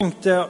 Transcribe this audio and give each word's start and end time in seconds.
tänkte 0.00 0.32
eh, 0.32 0.46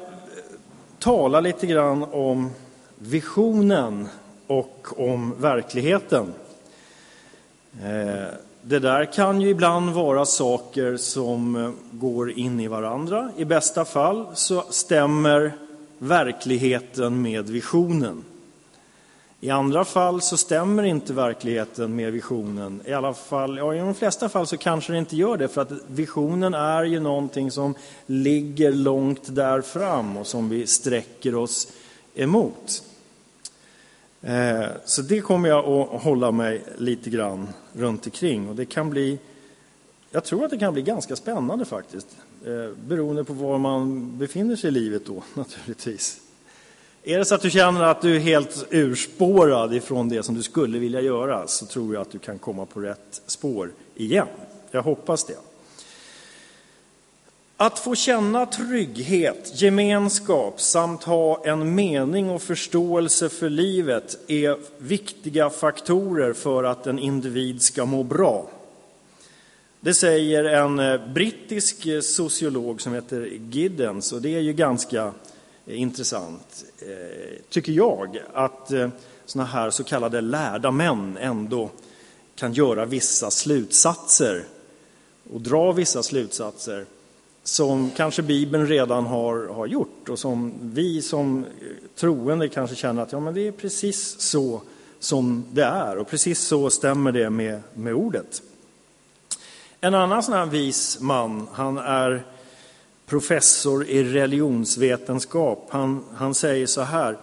tala 0.99 1.41
lite 1.41 1.67
grann 1.67 2.03
om 2.03 2.51
visionen 2.99 4.09
och 4.47 4.87
om 4.97 5.35
verkligheten. 5.41 6.35
Eh, 7.83 8.35
det 8.63 8.79
där 8.79 9.13
kan 9.13 9.41
ju 9.41 9.49
ibland 9.49 9.91
vara 9.91 10.25
saker 10.25 10.97
som 10.97 11.57
eh, 11.57 11.71
går 11.93 12.31
in 12.31 12.61
i 12.61 12.69
varandra. 12.69 13.31
I 13.37 13.45
bästa 13.45 13.85
fall 13.85 14.27
så 14.35 14.65
stämmer 14.71 15.53
verkligheten 15.99 17.23
med 17.23 17.49
visionen. 17.49 18.25
I 19.41 19.51
andra 19.51 19.85
fall 19.85 20.21
så 20.21 20.37
stämmer 20.37 20.83
inte 20.83 21.13
verkligheten 21.13 21.97
med 21.97 22.13
visionen. 22.13 22.83
I 22.85 22.93
alla 22.93 23.15
fall, 23.15 23.59
ja, 23.59 23.75
i 23.75 23.79
de 23.79 23.95
flesta 23.95 24.29
fall 24.29 24.47
så 24.47 24.57
kanske 24.57 24.93
det 24.93 24.99
inte 24.99 25.17
gör 25.17 25.37
det 25.37 25.49
för 25.49 25.63
att 25.63 25.73
visionen 25.87 26.55
är 26.55 26.85
ju 26.85 27.01
någonting 27.01 27.51
som 27.51 27.75
ligger 28.07 28.73
långt 28.73 29.35
där 29.35 29.61
fram 29.61 30.17
och 30.17 30.27
som 30.27 30.49
vi 30.49 30.67
sträcker 30.67 31.35
oss 31.35 31.73
emot. 32.15 32.83
Eh, 34.23 34.67
så 34.85 35.03
det 35.03 35.21
kommer 35.21 35.49
jag 35.49 35.69
att 35.69 36.03
hålla 36.03 36.31
mig 36.31 36.65
lite 36.79 37.11
grann 37.11 37.49
runt 37.73 38.07
omkring 38.07 38.49
och 38.49 38.57
det 38.57 38.67
kan 38.67 38.91
bli, 38.91 39.19
jag 40.11 40.25
tror 40.25 40.45
att 40.45 40.51
det 40.51 40.59
kan 40.59 40.73
bli 40.73 40.83
ganska 40.83 41.17
spännande 41.17 41.65
faktiskt, 41.65 42.17
eh, 42.47 42.77
beroende 42.87 43.25
på 43.25 43.33
var 43.33 43.59
man 43.59 44.19
befinner 44.19 44.57
sig 44.57 44.69
i 44.69 44.71
livet 44.71 45.07
då 45.07 45.23
naturligtvis. 45.35 46.21
Är 47.09 47.19
det 47.19 47.25
så 47.25 47.35
att 47.35 47.43
du 47.43 47.51
känner 47.51 47.83
att 47.83 48.03
du 48.03 48.17
är 48.17 48.21
helt 48.21 48.67
urspårad 48.71 49.75
ifrån 49.75 50.09
det 50.09 50.23
som 50.23 50.35
du 50.35 50.43
skulle 50.43 50.79
vilja 50.79 51.01
göra 51.01 51.47
så 51.47 51.67
tror 51.67 51.95
jag 51.95 52.01
att 52.01 52.11
du 52.11 52.19
kan 52.19 52.39
komma 52.39 52.67
på 52.67 52.81
rätt 52.81 53.23
spår 53.27 53.71
igen. 53.95 54.27
Jag 54.71 54.83
hoppas 54.83 55.25
det. 55.25 55.37
Att 57.57 57.79
få 57.79 57.95
känna 57.95 58.47
trygghet, 58.47 59.63
gemenskap 59.63 60.61
samt 60.61 61.03
ha 61.05 61.45
en 61.45 61.75
mening 61.75 62.31
och 62.31 62.43
förståelse 62.43 63.29
för 63.29 63.49
livet 63.49 64.19
är 64.29 64.59
viktiga 64.79 65.51
faktorer 65.51 66.33
för 66.33 66.65
att 66.65 66.87
en 66.87 66.99
individ 66.99 67.63
ska 67.63 67.85
må 67.85 68.03
bra. 68.03 68.51
Det 69.81 69.95
säger 69.95 70.45
en 70.45 71.01
brittisk 71.15 71.87
sociolog 72.03 72.81
som 72.81 72.95
heter 72.95 73.29
Giddens 73.51 74.13
och 74.13 74.23
det 74.23 74.35
är 74.35 74.41
ju 74.41 74.53
ganska 74.53 75.13
Eh, 75.69 75.81
intressant, 75.81 76.65
eh, 76.79 77.43
tycker 77.49 77.73
jag, 77.73 78.19
att 78.33 78.73
eh, 78.73 78.89
sådana 79.25 79.51
här 79.51 79.71
så 79.71 79.85
kallade 79.85 80.21
lärda 80.21 80.71
män 80.71 81.19
ändå 81.21 81.71
kan 82.35 82.53
göra 82.53 82.85
vissa 82.85 83.31
slutsatser 83.31 84.45
och 85.33 85.41
dra 85.41 85.73
vissa 85.73 86.03
slutsatser 86.03 86.87
som 87.43 87.91
kanske 87.91 88.23
Bibeln 88.23 88.67
redan 88.67 89.07
har, 89.07 89.47
har 89.47 89.67
gjort 89.67 90.09
och 90.09 90.19
som 90.19 90.55
vi 90.63 91.03
som 91.03 91.45
troende 91.97 92.49
kanske 92.49 92.77
känner 92.77 93.03
att 93.03 93.13
ja, 93.13 93.21
men 93.21 93.35
det 93.35 93.49
är 93.49 93.53
precis 93.53 94.21
så 94.21 94.61
som 94.99 95.45
det 95.53 95.65
är 95.65 95.99
och 95.99 96.09
precis 96.09 96.41
så 96.41 96.71
stämmer 96.71 97.13
det 97.13 97.31
med, 97.31 97.61
med 97.75 97.95
ordet. 97.95 98.43
En 99.81 99.95
annan 99.95 100.23
sån 100.23 100.35
här 100.35 100.47
vis 100.47 101.01
man, 101.01 101.49
han 101.53 101.79
är 101.79 102.25
professor 103.09 103.85
i 103.85 104.05
religionsvetenskap. 104.05 105.67
Han, 105.71 106.05
han 106.15 106.35
säger 106.35 106.67
så 106.67 106.81
här 106.81 107.17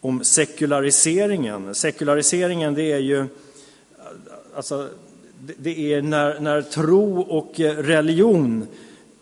om 0.00 0.24
sekulariseringen. 0.24 1.74
Sekulariseringen 1.74 2.74
det 2.74 2.92
är 2.92 2.98
ju 2.98 3.26
alltså, 4.54 4.88
det 5.58 5.94
är 5.94 6.02
när, 6.02 6.40
när 6.40 6.62
tro 6.62 7.20
och 7.20 7.52
religion 7.60 8.66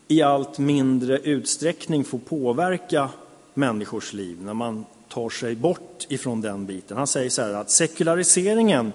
i 0.09 0.23
allt 0.23 0.59
mindre 0.59 1.19
utsträckning 1.19 2.05
får 2.05 2.19
påverka 2.19 3.09
människors 3.55 4.13
liv, 4.13 4.39
när 4.43 4.55
man 4.55 4.85
tar 5.09 5.29
sig 5.29 5.55
bort 5.55 6.07
ifrån 6.09 6.41
den 6.41 6.67
biten. 6.67 6.97
Han 6.97 7.07
säger 7.07 7.31
så 7.31 7.43
här 7.43 7.55
att 7.55 7.71
sekulariseringen 7.71 8.93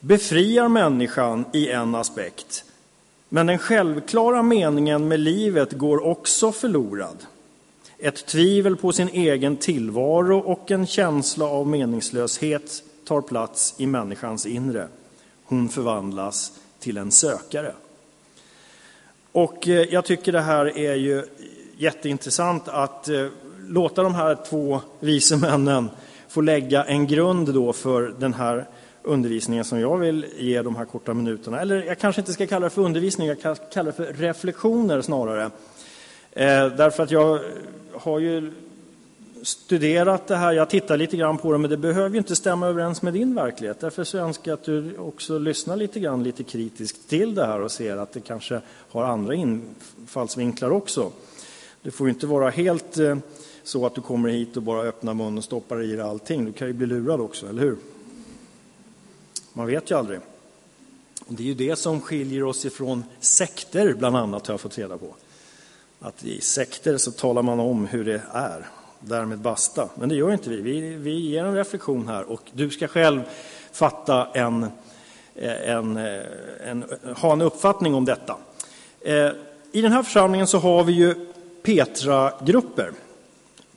befriar 0.00 0.68
människan 0.68 1.44
i 1.52 1.68
en 1.68 1.94
aspekt, 1.94 2.64
men 3.32 3.46
den 3.46 3.58
självklara 3.58 4.42
meningen 4.42 5.08
med 5.08 5.20
livet 5.20 5.72
går 5.72 6.06
också 6.06 6.52
förlorad. 6.52 7.16
Ett 7.98 8.26
tvivel 8.26 8.76
på 8.76 8.92
sin 8.92 9.08
egen 9.08 9.56
tillvaro 9.56 10.38
och 10.38 10.70
en 10.70 10.86
känsla 10.86 11.44
av 11.44 11.66
meningslöshet 11.66 12.82
tar 13.04 13.20
plats 13.20 13.74
i 13.78 13.86
människans 13.86 14.46
inre. 14.46 14.88
Hon 15.44 15.68
förvandlas 15.68 16.52
till 16.78 16.96
en 16.96 17.10
sökare. 17.10 17.72
Och 19.32 19.68
eh, 19.68 19.86
jag 19.90 20.04
tycker 20.04 20.32
det 20.32 20.40
här 20.40 20.78
är 20.78 20.94
ju 20.94 21.24
jätteintressant 21.76 22.68
att 22.68 23.08
eh, 23.08 23.26
låta 23.68 24.02
de 24.02 24.14
här 24.14 24.38
två 24.50 24.80
vise 25.00 25.36
männen 25.36 25.90
få 26.28 26.40
lägga 26.40 26.84
en 26.84 27.06
grund 27.06 27.54
då 27.54 27.72
för 27.72 28.14
den 28.18 28.34
här 28.34 28.66
undervisningen 29.02 29.64
som 29.64 29.80
jag 29.80 29.98
vill 29.98 30.26
ge 30.38 30.62
de 30.62 30.76
här 30.76 30.84
korta 30.84 31.14
minuterna. 31.14 31.60
Eller 31.60 31.82
jag 31.82 31.98
kanske 31.98 32.20
inte 32.20 32.32
ska 32.32 32.46
kalla 32.46 32.64
det 32.66 32.70
för 32.70 32.82
undervisning, 32.82 33.28
jag 33.28 33.40
kan 33.40 33.56
kalla 33.72 33.90
det 33.90 33.96
för 33.96 34.12
reflektioner 34.12 35.02
snarare. 35.02 35.44
Eh, 36.32 36.66
därför 36.66 37.02
att 37.02 37.10
jag 37.10 37.40
har 37.92 38.18
ju 38.18 38.52
studerat 39.42 40.26
det 40.26 40.36
här, 40.36 40.52
jag 40.52 40.70
tittar 40.70 40.96
lite 40.96 41.16
grann 41.16 41.38
på 41.38 41.52
det, 41.52 41.58
men 41.58 41.70
det 41.70 41.76
behöver 41.76 42.10
ju 42.10 42.18
inte 42.18 42.36
stämma 42.36 42.66
överens 42.66 43.02
med 43.02 43.12
din 43.12 43.34
verklighet. 43.34 43.80
Därför 43.80 44.04
så 44.04 44.18
önskar 44.18 44.50
jag 44.50 44.58
att 44.58 44.64
du 44.64 44.96
också 44.96 45.38
lyssnar 45.38 45.76
lite 45.76 46.00
grann, 46.00 46.22
lite 46.22 46.44
kritiskt 46.44 47.08
till 47.08 47.34
det 47.34 47.46
här 47.46 47.60
och 47.60 47.70
ser 47.70 47.96
att 47.96 48.12
det 48.12 48.20
kanske 48.20 48.60
har 48.90 49.04
andra 49.04 49.34
infallsvinklar 49.34 50.70
också. 50.70 51.10
Det 51.82 51.90
får 51.90 52.06
ju 52.06 52.12
inte 52.12 52.26
vara 52.26 52.50
helt 52.50 52.98
eh, 52.98 53.16
så 53.62 53.86
att 53.86 53.94
du 53.94 54.00
kommer 54.00 54.28
hit 54.28 54.56
och 54.56 54.62
bara 54.62 54.82
öppnar 54.82 55.14
munnen 55.14 55.38
och 55.38 55.44
stoppar 55.44 55.82
i 55.82 55.86
dig 55.86 56.00
allting. 56.00 56.44
Du 56.44 56.52
kan 56.52 56.66
ju 56.66 56.72
bli 56.72 56.86
lurad 56.86 57.20
också, 57.20 57.48
eller 57.48 57.62
hur? 57.62 57.76
Man 59.52 59.66
vet 59.66 59.90
ju 59.90 59.98
aldrig. 59.98 60.20
Och 61.26 61.34
det 61.34 61.42
är 61.42 61.46
ju 61.46 61.54
det 61.54 61.76
som 61.76 62.00
skiljer 62.00 62.44
oss 62.44 62.64
ifrån 62.64 63.04
sekter, 63.20 63.94
bland 63.94 64.16
annat, 64.16 64.46
har 64.46 64.52
jag 64.52 64.60
fått 64.60 64.78
reda 64.78 64.98
på. 64.98 65.14
Att 66.00 66.24
i 66.24 66.40
sekter 66.40 66.96
så 66.96 67.10
talar 67.10 67.42
man 67.42 67.60
om 67.60 67.86
hur 67.86 68.04
det 68.04 68.22
är, 68.32 68.68
därmed 69.00 69.38
basta. 69.38 69.88
Men 69.94 70.08
det 70.08 70.14
gör 70.14 70.32
inte 70.32 70.50
vi. 70.50 70.60
Vi, 70.60 70.94
vi 70.94 71.18
ger 71.18 71.44
en 71.44 71.54
reflektion 71.54 72.08
här 72.08 72.24
och 72.24 72.50
du 72.52 72.70
ska 72.70 72.88
själv 72.88 73.22
fatta 73.72 74.28
en, 74.34 74.62
eh, 75.34 75.70
en, 75.70 75.96
eh, 75.96 76.22
en, 76.64 76.84
ha 77.16 77.32
en 77.32 77.40
uppfattning 77.40 77.94
om 77.94 78.04
detta. 78.04 78.36
Eh, 79.00 79.30
I 79.72 79.80
den 79.82 79.92
här 79.92 80.02
församlingen 80.02 80.46
så 80.46 80.58
har 80.58 80.84
vi 80.84 80.92
ju 80.92 81.14
Petra-grupper. 81.62 82.92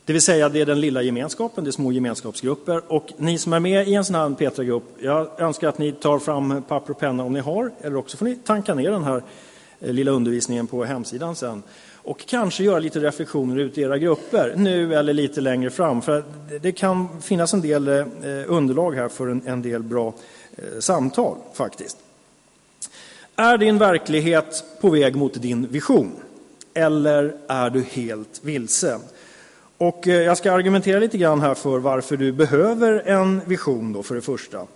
Det 0.06 0.12
vill 0.12 0.22
säga, 0.22 0.48
det 0.48 0.60
är 0.60 0.66
den 0.66 0.80
lilla 0.80 1.02
gemenskapen, 1.02 1.64
det 1.64 1.70
är 1.70 1.72
små 1.72 1.92
gemenskapsgrupper. 1.92 2.82
Och 2.88 3.12
ni 3.16 3.38
som 3.38 3.52
är 3.52 3.60
med 3.60 3.88
i 3.88 3.94
en 3.94 4.04
sån 4.04 4.14
här 4.14 4.30
Petra-grupp, 4.30 4.84
jag 4.98 5.40
önskar 5.40 5.68
att 5.68 5.78
ni 5.78 5.92
tar 5.92 6.18
fram 6.18 6.62
papper 6.68 6.92
och 6.92 6.98
penna 6.98 7.24
om 7.24 7.32
ni 7.32 7.40
har, 7.40 7.70
eller 7.80 7.96
också 7.96 8.16
får 8.16 8.26
ni 8.26 8.36
tanka 8.36 8.74
ner 8.74 8.90
den 8.90 9.04
här 9.04 9.22
eh, 9.80 9.92
lilla 9.92 10.10
undervisningen 10.10 10.66
på 10.66 10.84
hemsidan 10.84 11.36
sen. 11.36 11.62
Och 11.92 12.26
kanske 12.26 12.64
göra 12.64 12.78
lite 12.78 13.00
reflektioner 13.00 13.56
ute 13.56 13.80
i 13.80 13.84
era 13.84 13.98
grupper, 13.98 14.54
nu 14.56 14.94
eller 14.94 15.12
lite 15.12 15.40
längre 15.40 15.70
fram. 15.70 16.02
För 16.02 16.24
det 16.60 16.72
kan 16.72 17.20
finnas 17.22 17.54
en 17.54 17.60
del 17.60 17.88
eh, 17.88 18.04
underlag 18.46 18.92
här 18.92 19.08
för 19.08 19.26
en, 19.26 19.62
del 19.62 19.82
bra 19.82 20.14
eh, 20.56 20.80
samtal, 20.80 21.36
faktiskt. 21.54 21.96
Är 23.36 23.58
din 23.58 23.78
verklighet 23.78 24.64
på 24.80 24.90
väg 24.90 25.16
mot 25.16 25.42
din 25.42 25.66
vision? 25.66 26.12
Eller 26.74 27.34
är 27.48 27.70
du 27.70 27.82
helt 27.82 28.40
vilse? 28.42 28.98
Och 29.78 30.08
eh, 30.08 30.22
jag 30.22 30.38
ska 30.38 30.52
argumentera 30.52 30.98
lite 30.98 31.18
grann 31.18 31.40
här 31.40 31.54
för 31.54 31.78
varför 31.78 32.16
du 32.16 32.32
behöver 32.32 33.08
en 33.08 33.40
vision 33.46 33.92
då 33.92 34.02
för 34.02 34.14
det 34.14 34.20
första. 34.20 34.66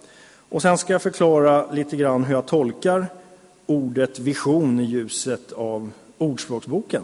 Och 0.48 0.62
sen 0.62 0.78
ska 0.78 0.92
jag 0.92 1.02
förklara 1.02 1.72
lite 1.72 1.96
grann 1.96 2.24
hur 2.24 2.34
jag 2.34 2.46
tolkar 2.46 3.06
ordet 3.66 4.18
vision 4.18 4.80
i 4.80 4.84
ljuset 4.84 5.52
av 5.52 5.90
Ordspråksboken. 6.18 7.02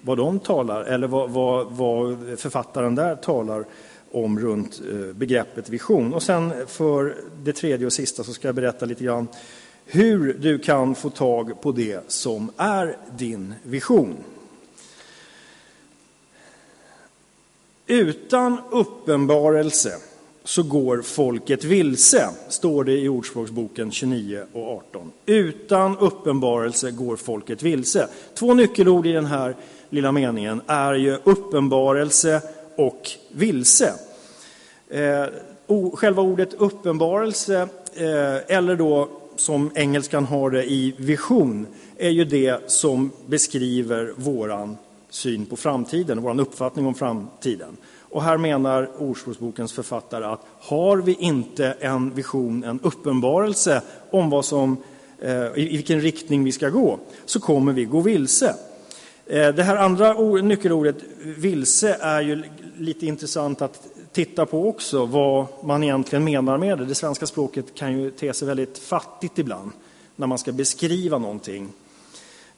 Vad 0.00 0.18
de 0.18 0.38
talar, 0.38 0.84
eller 0.84 1.06
vad, 1.06 1.30
vad, 1.30 1.66
vad 1.70 2.38
författaren 2.38 2.94
där 2.94 3.16
talar 3.16 3.64
om 4.12 4.40
runt 4.40 4.80
eh, 4.92 5.14
begreppet 5.14 5.68
vision. 5.68 6.14
Och 6.14 6.22
sen 6.22 6.52
för 6.66 7.14
det 7.42 7.52
tredje 7.52 7.86
och 7.86 7.92
sista 7.92 8.24
så 8.24 8.32
ska 8.32 8.48
jag 8.48 8.54
berätta 8.54 8.86
lite 8.86 9.04
grann 9.04 9.28
hur 9.86 10.36
du 10.40 10.58
kan 10.58 10.94
få 10.94 11.10
tag 11.10 11.60
på 11.60 11.72
det 11.72 12.00
som 12.08 12.50
är 12.56 12.96
din 13.16 13.54
vision. 13.62 14.16
Utan 17.90 18.58
uppenbarelse 18.70 19.92
så 20.44 20.62
går 20.62 21.02
folket 21.02 21.64
vilse, 21.64 22.28
står 22.48 22.84
det 22.84 22.98
i 22.98 23.08
Ordspråksboken 23.08 23.92
29 23.92 24.42
och 24.52 24.70
18. 24.70 25.12
Utan 25.26 25.98
uppenbarelse 25.98 26.90
går 26.90 27.16
folket 27.16 27.62
vilse. 27.62 28.08
Två 28.34 28.54
nyckelord 28.54 29.06
i 29.06 29.12
den 29.12 29.26
här 29.26 29.56
lilla 29.90 30.12
meningen 30.12 30.60
är 30.66 30.94
ju 30.94 31.18
uppenbarelse 31.24 32.42
och 32.76 33.10
vilse. 33.32 33.94
Eh, 34.88 35.26
själva 35.94 36.22
ordet 36.22 36.54
uppenbarelse, 36.54 37.68
eh, 37.94 38.56
eller 38.56 38.76
då 38.76 39.08
som 39.36 39.70
engelskan 39.74 40.24
har 40.24 40.50
det 40.50 40.64
i 40.64 40.94
vision, 40.96 41.66
är 41.96 42.10
ju 42.10 42.24
det 42.24 42.70
som 42.70 43.10
beskriver 43.26 44.12
våran 44.16 44.76
syn 45.18 45.46
på 45.46 45.56
framtiden, 45.56 46.22
vår 46.22 46.40
uppfattning 46.40 46.86
om 46.86 46.94
framtiden. 46.94 47.76
Och 48.00 48.22
här 48.22 48.36
menar 48.36 48.90
Ordspråksbokens 48.98 49.72
författare 49.72 50.24
att 50.24 50.40
har 50.60 50.96
vi 50.96 51.14
inte 51.14 51.76
en 51.80 52.14
vision, 52.14 52.64
en 52.64 52.80
uppenbarelse 52.80 53.82
om 54.10 54.30
vad 54.30 54.44
som, 54.44 54.76
eh, 55.18 55.44
i 55.56 55.68
vilken 55.76 56.00
riktning 56.00 56.44
vi 56.44 56.52
ska 56.52 56.68
gå, 56.68 56.98
så 57.24 57.40
kommer 57.40 57.72
vi 57.72 57.84
gå 57.84 58.00
vilse. 58.00 58.54
Eh, 59.26 59.48
det 59.48 59.62
här 59.62 59.76
andra 59.76 60.12
nyckelordet, 60.42 60.96
vilse, 61.22 61.96
är 62.00 62.20
ju 62.20 62.42
lite 62.76 63.06
intressant 63.06 63.62
att 63.62 63.88
titta 64.12 64.46
på 64.46 64.68
också, 64.68 65.06
vad 65.06 65.46
man 65.64 65.84
egentligen 65.84 66.24
menar 66.24 66.58
med 66.58 66.78
det. 66.78 66.84
Det 66.84 66.94
svenska 66.94 67.26
språket 67.26 67.74
kan 67.74 68.00
ju 68.00 68.10
te 68.10 68.34
sig 68.34 68.48
väldigt 68.48 68.78
fattigt 68.78 69.38
ibland 69.38 69.70
när 70.16 70.26
man 70.26 70.38
ska 70.38 70.52
beskriva 70.52 71.18
någonting. 71.18 71.68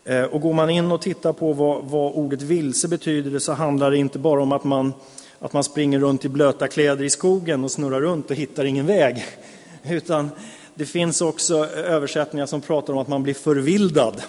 Eh, 0.04 0.22
och 0.22 0.40
går 0.40 0.52
man 0.52 0.70
in 0.70 0.92
och 0.92 1.02
tittar 1.02 1.32
på 1.32 1.52
vad, 1.52 1.84
vad 1.84 2.12
ordet 2.12 2.42
vilse 2.42 2.88
betyder 2.88 3.38
så 3.38 3.52
handlar 3.52 3.90
det 3.90 3.96
inte 3.96 4.18
bara 4.18 4.42
om 4.42 4.52
att 4.52 4.64
man, 4.64 4.92
att 5.38 5.52
man 5.52 5.64
springer 5.64 5.98
runt 5.98 6.24
i 6.24 6.28
blöta 6.28 6.68
kläder 6.68 7.04
i 7.04 7.10
skogen 7.10 7.64
och 7.64 7.70
snurrar 7.70 8.00
runt 8.00 8.30
och 8.30 8.36
hittar 8.36 8.64
ingen 8.64 8.86
väg. 8.86 9.24
Utan 9.82 10.30
det 10.74 10.86
finns 10.86 11.20
också 11.20 11.66
översättningar 11.66 12.46
som 12.46 12.60
pratar 12.60 12.92
om 12.92 12.98
att 12.98 13.08
man 13.08 13.22
blir 13.22 13.34
förvildad. 13.34 14.22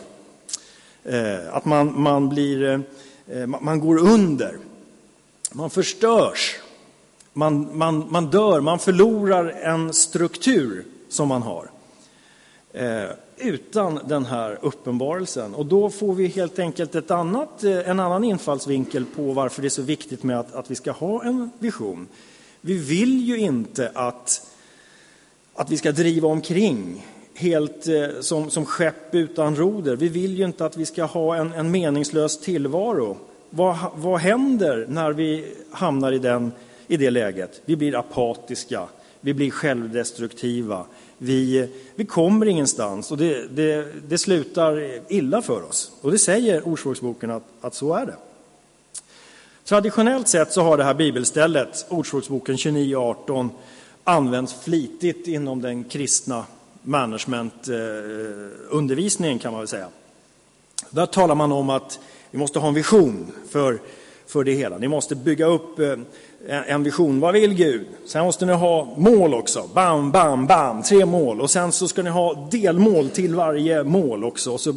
Eh, 1.03 1.55
att 1.55 1.65
man, 1.65 2.01
man, 2.01 2.29
blir, 2.29 2.83
eh, 3.27 3.45
man 3.45 3.79
går 3.79 3.97
under. 3.97 4.57
Man 5.51 5.69
förstörs. 5.69 6.55
Man, 7.33 7.77
man, 7.77 8.07
man 8.09 8.29
dör, 8.29 8.61
man 8.61 8.79
förlorar 8.79 9.49
en 9.49 9.93
struktur 9.93 10.85
som 11.09 11.27
man 11.27 11.41
har. 11.41 11.69
Eh, 12.73 13.03
utan 13.37 13.99
den 14.07 14.25
här 14.25 14.59
uppenbarelsen. 14.61 15.55
Och 15.55 15.65
då 15.65 15.89
får 15.89 16.13
vi 16.13 16.27
helt 16.27 16.59
enkelt 16.59 16.95
ett 16.95 17.11
annat, 17.11 17.63
eh, 17.63 17.89
en 17.89 17.99
annan 17.99 18.23
infallsvinkel 18.23 19.05
på 19.15 19.31
varför 19.31 19.61
det 19.61 19.67
är 19.67 19.69
så 19.69 19.81
viktigt 19.81 20.23
med 20.23 20.39
att, 20.39 20.55
att 20.55 20.71
vi 20.71 20.75
ska 20.75 20.91
ha 20.91 21.23
en 21.23 21.49
vision. 21.59 22.07
Vi 22.61 22.77
vill 22.77 23.21
ju 23.21 23.37
inte 23.37 23.91
att, 23.93 24.47
att 25.53 25.69
vi 25.69 25.77
ska 25.77 25.91
driva 25.91 26.27
omkring 26.27 27.07
helt 27.33 27.87
eh, 27.87 28.07
som, 28.21 28.49
som 28.49 28.65
skepp 28.65 29.15
utan 29.15 29.55
roder. 29.55 29.95
Vi 29.95 30.09
vill 30.09 30.37
ju 30.37 30.45
inte 30.45 30.65
att 30.65 30.77
vi 30.77 30.85
ska 30.85 31.03
ha 31.03 31.35
en, 31.35 31.53
en 31.53 31.71
meningslös 31.71 32.39
tillvaro. 32.39 33.17
Vad, 33.49 33.77
vad 33.95 34.19
händer 34.19 34.85
när 34.89 35.11
vi 35.11 35.53
hamnar 35.71 36.11
i, 36.11 36.19
den, 36.19 36.51
i 36.87 36.97
det 36.97 37.09
läget? 37.09 37.61
Vi 37.65 37.75
blir 37.75 37.95
apatiska, 37.95 38.87
vi 39.21 39.33
blir 39.33 39.51
självdestruktiva, 39.51 40.85
vi, 41.17 41.69
vi 41.95 42.05
kommer 42.05 42.45
ingenstans 42.45 43.11
och 43.11 43.17
det, 43.17 43.47
det, 43.47 43.87
det 44.07 44.17
slutar 44.17 44.99
illa 45.11 45.41
för 45.41 45.63
oss. 45.63 45.91
Och 46.01 46.11
det 46.11 46.17
säger 46.17 46.67
Ordspråksboken 46.67 47.31
att, 47.31 47.43
att 47.61 47.75
så 47.75 47.93
är 47.93 48.05
det. 48.05 48.15
Traditionellt 49.63 50.27
sett 50.27 50.51
så 50.51 50.61
har 50.61 50.77
det 50.77 50.83
här 50.83 50.93
bibelstället, 50.93 51.85
Ordspråksboken 51.89 52.55
29.18, 52.55 53.49
använts 54.03 54.53
flitigt 54.53 55.27
inom 55.27 55.61
den 55.61 55.83
kristna 55.83 56.45
managementundervisningen 56.81 59.39
kan 59.39 59.51
man 59.51 59.61
väl 59.61 59.67
säga. 59.67 59.87
Där 60.89 61.05
talar 61.05 61.35
man 61.35 61.51
om 61.51 61.69
att 61.69 61.99
vi 62.31 62.37
måste 62.37 62.59
ha 62.59 62.67
en 62.67 62.73
vision 62.73 63.31
för, 63.49 63.79
för 64.27 64.43
det 64.43 64.53
hela. 64.53 64.77
Ni 64.77 64.87
måste 64.87 65.15
bygga 65.15 65.45
upp 65.45 65.79
eh, 65.79 65.95
en 66.47 66.83
vision. 66.83 67.19
Vad 67.19 67.33
vill 67.33 67.53
Gud? 67.53 67.87
Sen 68.05 68.25
måste 68.25 68.45
ni 68.45 68.53
ha 68.53 68.93
mål 68.97 69.33
också. 69.33 69.69
Bam, 69.73 70.11
bam, 70.11 70.47
bam, 70.47 70.83
tre 70.83 71.05
mål. 71.05 71.41
Och 71.41 71.51
sen 71.51 71.71
så 71.71 71.87
ska 71.87 72.03
ni 72.03 72.09
ha 72.09 72.47
delmål 72.51 73.09
till 73.09 73.35
varje 73.35 73.83
mål 73.83 74.23
också. 74.23 74.51
Och 74.51 74.61
så 74.61 74.73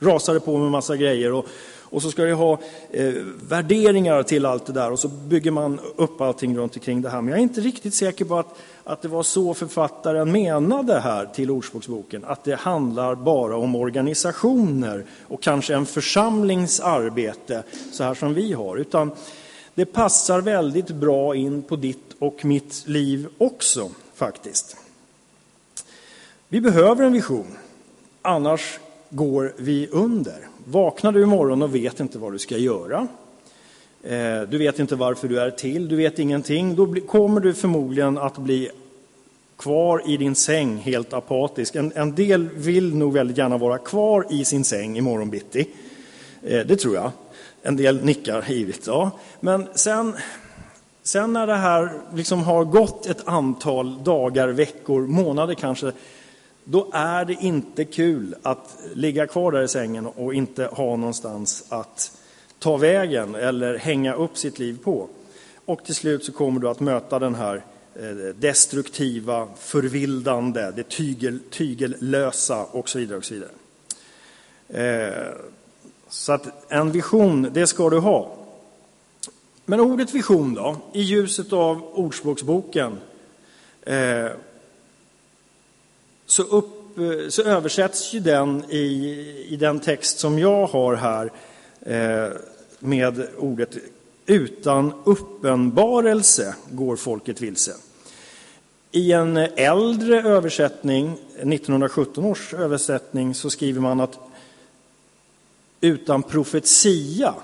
rasar 0.00 0.34
det 0.34 0.40
på 0.40 0.58
med 0.58 0.70
massa 0.70 0.96
grejer. 0.96 1.32
Och, 1.32 1.46
och 1.80 2.02
så 2.02 2.10
ska 2.10 2.24
ni 2.24 2.32
ha 2.32 2.58
eh, 2.90 3.12
värderingar 3.48 4.22
till 4.22 4.46
allt 4.46 4.66
det 4.66 4.72
där. 4.72 4.92
Och 4.92 4.98
så 4.98 5.08
bygger 5.08 5.50
man 5.50 5.80
upp 5.96 6.20
allting 6.20 6.56
runt 6.56 6.76
omkring 6.76 7.02
det 7.02 7.10
här. 7.10 7.20
Men 7.20 7.28
jag 7.28 7.38
är 7.38 7.42
inte 7.42 7.60
riktigt 7.60 7.94
säker 7.94 8.24
på 8.24 8.38
att, 8.38 8.58
att 8.84 9.02
det 9.02 9.08
var 9.08 9.22
så 9.22 9.54
författaren 9.54 10.32
menade 10.32 11.00
här 11.00 11.26
till 11.26 11.50
Ordspråksboken. 11.50 12.24
Att 12.24 12.44
det 12.44 12.54
handlar 12.54 13.14
bara 13.14 13.56
om 13.56 13.76
organisationer 13.76 15.04
och 15.28 15.42
kanske 15.42 15.74
en 15.74 15.86
församlings 15.86 16.80
arbete, 16.80 17.62
så 17.92 18.04
här 18.04 18.14
som 18.14 18.34
vi 18.34 18.52
har. 18.52 18.76
Utan 18.76 19.10
det 19.74 19.84
passar 19.84 20.40
väldigt 20.40 20.88
bra 20.88 21.34
in 21.34 21.62
på 21.62 21.76
ditt 21.76 22.16
och 22.18 22.44
mitt 22.44 22.84
liv 22.86 23.26
också, 23.38 23.90
faktiskt. 24.14 24.76
Vi 26.48 26.60
behöver 26.60 27.04
en 27.04 27.12
vision, 27.12 27.56
annars 28.22 28.78
går 29.10 29.54
vi 29.56 29.88
under. 29.90 30.48
Vaknar 30.64 31.12
du 31.12 31.22
imorgon 31.22 31.62
och 31.62 31.74
vet 31.74 32.00
inte 32.00 32.18
vad 32.18 32.32
du 32.32 32.38
ska 32.38 32.56
göra, 32.56 33.08
eh, 34.02 34.42
du 34.42 34.58
vet 34.58 34.78
inte 34.78 34.96
varför 34.96 35.28
du 35.28 35.40
är 35.40 35.50
till, 35.50 35.88
du 35.88 35.96
vet 35.96 36.18
ingenting, 36.18 36.76
då 36.76 36.94
kommer 37.08 37.40
du 37.40 37.54
förmodligen 37.54 38.18
att 38.18 38.38
bli 38.38 38.70
kvar 39.56 40.02
i 40.06 40.16
din 40.16 40.34
säng 40.34 40.76
helt 40.76 41.12
apatisk. 41.12 41.74
En, 41.74 41.92
en 41.94 42.14
del 42.14 42.48
vill 42.48 42.94
nog 42.94 43.12
väldigt 43.12 43.38
gärna 43.38 43.58
vara 43.58 43.78
kvar 43.78 44.26
i 44.30 44.44
sin 44.44 44.64
säng 44.64 44.98
imorgon 44.98 45.30
bitti. 45.30 45.66
Eh, 46.42 46.66
det 46.66 46.76
tror 46.76 46.94
jag. 46.94 47.10
En 47.62 47.76
del 47.76 48.04
nickar 48.04 48.50
ivrigt. 48.50 48.86
Ja. 48.86 49.10
Men 49.40 49.68
sen, 49.74 50.14
sen 51.02 51.32
när 51.32 51.46
det 51.46 51.54
här 51.54 51.92
liksom 52.14 52.42
har 52.42 52.64
gått 52.64 53.06
ett 53.06 53.28
antal 53.28 54.04
dagar, 54.04 54.48
veckor, 54.48 55.06
månader 55.06 55.54
kanske, 55.54 55.92
då 56.64 56.88
är 56.92 57.24
det 57.24 57.32
inte 57.32 57.84
kul 57.84 58.34
att 58.42 58.78
ligga 58.94 59.26
kvar 59.26 59.52
där 59.52 59.62
i 59.62 59.68
sängen 59.68 60.06
och 60.06 60.34
inte 60.34 60.64
ha 60.64 60.96
någonstans 60.96 61.64
att 61.68 62.12
ta 62.58 62.76
vägen 62.76 63.34
eller 63.34 63.78
hänga 63.78 64.14
upp 64.14 64.36
sitt 64.36 64.58
liv 64.58 64.78
på. 64.84 65.08
Och 65.64 65.84
till 65.84 65.94
slut 65.94 66.24
så 66.24 66.32
kommer 66.32 66.60
du 66.60 66.68
att 66.68 66.80
möta 66.80 67.18
den 67.18 67.34
här 67.34 67.62
eh, 67.94 68.34
destruktiva, 68.34 69.48
förvildande, 69.58 70.70
det 70.76 70.88
tygel, 70.88 71.38
tygellösa 71.50 72.64
och 72.64 72.88
så 72.88 72.98
vidare. 72.98 73.18
Och 73.18 73.24
så 73.24 73.34
vidare. 73.34 73.50
Eh, 74.68 75.32
så 76.12 76.32
att 76.32 76.72
en 76.72 76.92
vision, 76.92 77.48
det 77.52 77.66
ska 77.66 77.90
du 77.90 77.98
ha. 77.98 78.36
Men 79.64 79.80
ordet 79.80 80.14
vision 80.14 80.54
då, 80.54 80.76
i 80.92 81.02
ljuset 81.02 81.52
av 81.52 81.82
Ordspråksboken, 81.94 82.98
eh, 83.82 84.26
så, 86.26 86.42
upp, 86.42 86.98
så 87.28 87.42
översätts 87.42 88.12
ju 88.12 88.20
den 88.20 88.64
i, 88.70 88.86
i 89.48 89.56
den 89.56 89.80
text 89.80 90.18
som 90.18 90.38
jag 90.38 90.66
har 90.66 90.94
här 90.94 91.32
eh, 91.80 92.32
med 92.78 93.28
ordet 93.38 93.76
utan 94.26 94.92
uppenbarelse 95.04 96.54
går 96.70 96.96
folket 96.96 97.40
vilse. 97.40 97.72
I 98.90 99.12
en 99.12 99.36
äldre 99.36 100.22
översättning, 100.22 101.12
1917 101.36 102.24
års 102.24 102.54
översättning, 102.54 103.34
så 103.34 103.50
skriver 103.50 103.80
man 103.80 104.00
att 104.00 104.18
utan 105.82 106.22
profetia. 106.22 107.34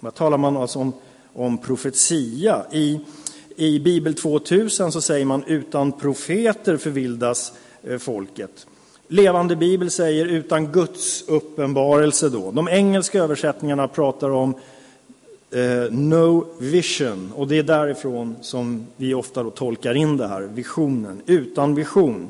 Vad 0.00 0.14
talar 0.14 0.38
man 0.38 0.56
alltså 0.56 0.78
om, 0.78 0.92
om 1.32 1.58
profetia? 1.58 2.64
I, 2.72 3.00
I 3.56 3.78
Bibel 3.78 4.14
2000 4.14 4.92
så 4.92 5.00
säger 5.00 5.24
man 5.24 5.44
utan 5.44 5.92
profeter 5.92 6.76
förvildas 6.76 7.52
eh, 7.82 7.98
folket. 7.98 8.66
Levande 9.08 9.56
bibel 9.56 9.90
säger 9.90 10.26
utan 10.26 10.72
Guds 10.72 11.24
uppenbarelse 11.28 12.28
då. 12.28 12.50
De 12.50 12.68
engelska 12.68 13.18
översättningarna 13.22 13.88
pratar 13.88 14.30
om 14.30 14.54
eh, 15.50 15.92
no 15.92 16.46
vision 16.58 17.32
och 17.36 17.48
det 17.48 17.58
är 17.58 17.62
därifrån 17.62 18.36
som 18.40 18.86
vi 18.96 19.14
ofta 19.14 19.42
då 19.42 19.50
tolkar 19.50 19.94
in 19.94 20.16
det 20.16 20.28
här, 20.28 20.42
visionen, 20.42 21.22
utan 21.26 21.74
vision. 21.74 22.28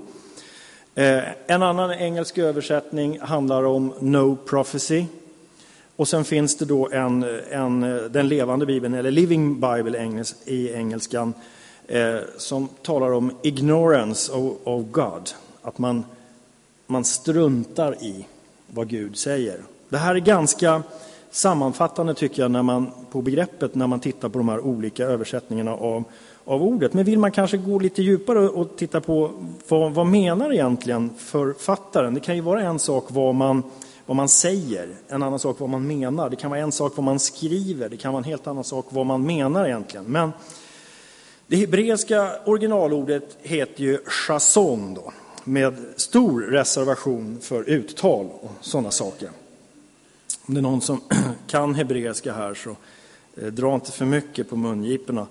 Eh, 1.00 1.22
en 1.46 1.62
annan 1.62 1.92
engelsk 1.92 2.38
översättning 2.38 3.20
handlar 3.20 3.64
om 3.64 3.94
No 4.00 4.36
Prophecy. 4.36 5.04
Och 5.96 6.08
sen 6.08 6.24
finns 6.24 6.56
det 6.56 6.64
då 6.64 6.88
en, 6.90 7.22
en, 7.50 7.82
eh, 7.82 8.02
den 8.02 8.28
levande 8.28 8.66
bibeln, 8.66 8.94
eller 8.94 9.10
Living 9.10 9.60
Bible 9.60 10.14
i 10.44 10.72
engelskan, 10.72 11.34
eh, 11.86 12.16
som 12.36 12.68
talar 12.82 13.12
om 13.12 13.36
ignorance 13.42 14.32
of, 14.32 14.56
of, 14.64 14.84
God. 14.90 15.30
Att 15.62 15.78
man, 15.78 16.04
man 16.86 17.04
struntar 17.04 18.02
i 18.02 18.26
vad 18.66 18.88
Gud 18.88 19.16
säger. 19.16 19.60
Det 19.88 19.98
här 19.98 20.14
är 20.14 20.20
ganska 20.20 20.82
sammanfattande 21.30 22.14
tycker 22.14 22.42
jag 22.42 22.50
när 22.50 22.62
man, 22.62 22.90
på 23.10 23.22
begreppet 23.22 23.74
när 23.74 23.86
man 23.86 24.00
tittar 24.00 24.28
på 24.28 24.38
de 24.38 24.48
här 24.48 24.60
olika 24.60 25.04
översättningarna 25.04 25.72
av 25.72 26.04
av 26.50 26.62
ordet. 26.62 26.94
Men 26.94 27.04
vill 27.04 27.18
man 27.18 27.32
kanske 27.32 27.56
gå 27.56 27.78
lite 27.78 28.02
djupare 28.02 28.48
och 28.48 28.76
titta 28.76 29.00
på 29.00 29.30
vad, 29.68 29.92
vad 29.92 30.06
menar 30.06 30.52
egentligen 30.52 31.10
författaren? 31.18 32.14
Det 32.14 32.20
kan 32.20 32.34
ju 32.34 32.40
vara 32.40 32.62
en 32.62 32.78
sak 32.78 33.04
vad 33.08 33.34
man, 33.34 33.62
vad 34.06 34.16
man 34.16 34.28
säger, 34.28 34.88
en 35.08 35.22
annan 35.22 35.38
sak 35.38 35.60
vad 35.60 35.68
man 35.68 35.86
menar. 35.86 36.30
Det 36.30 36.36
kan 36.36 36.50
vara 36.50 36.60
en 36.60 36.72
sak 36.72 36.92
vad 36.96 37.04
man 37.04 37.18
skriver, 37.18 37.88
det 37.88 37.96
kan 37.96 38.12
vara 38.12 38.20
en 38.20 38.30
helt 38.30 38.46
annan 38.46 38.64
sak 38.64 38.86
vad 38.88 39.06
man 39.06 39.26
menar 39.26 39.66
egentligen. 39.66 40.06
Men 40.06 40.32
det 41.46 41.56
hebreiska 41.56 42.32
originalordet 42.44 43.38
heter 43.42 43.84
ju 43.84 43.98
chason 44.06 44.94
då, 44.94 45.12
med 45.44 45.74
stor 45.96 46.40
reservation 46.40 47.38
för 47.42 47.68
uttal 47.68 48.28
och 48.40 48.52
sådana 48.60 48.90
saker. 48.90 49.30
Om 50.46 50.54
det 50.54 50.60
är 50.60 50.62
någon 50.62 50.80
som 50.80 51.00
kan 51.46 51.74
hebreiska 51.74 52.32
här 52.32 52.54
så 52.54 52.76
eh, 53.36 53.46
dra 53.46 53.74
inte 53.74 53.92
för 53.92 54.04
mycket 54.04 54.50
på 54.50 54.56
mungiporna. 54.56 55.26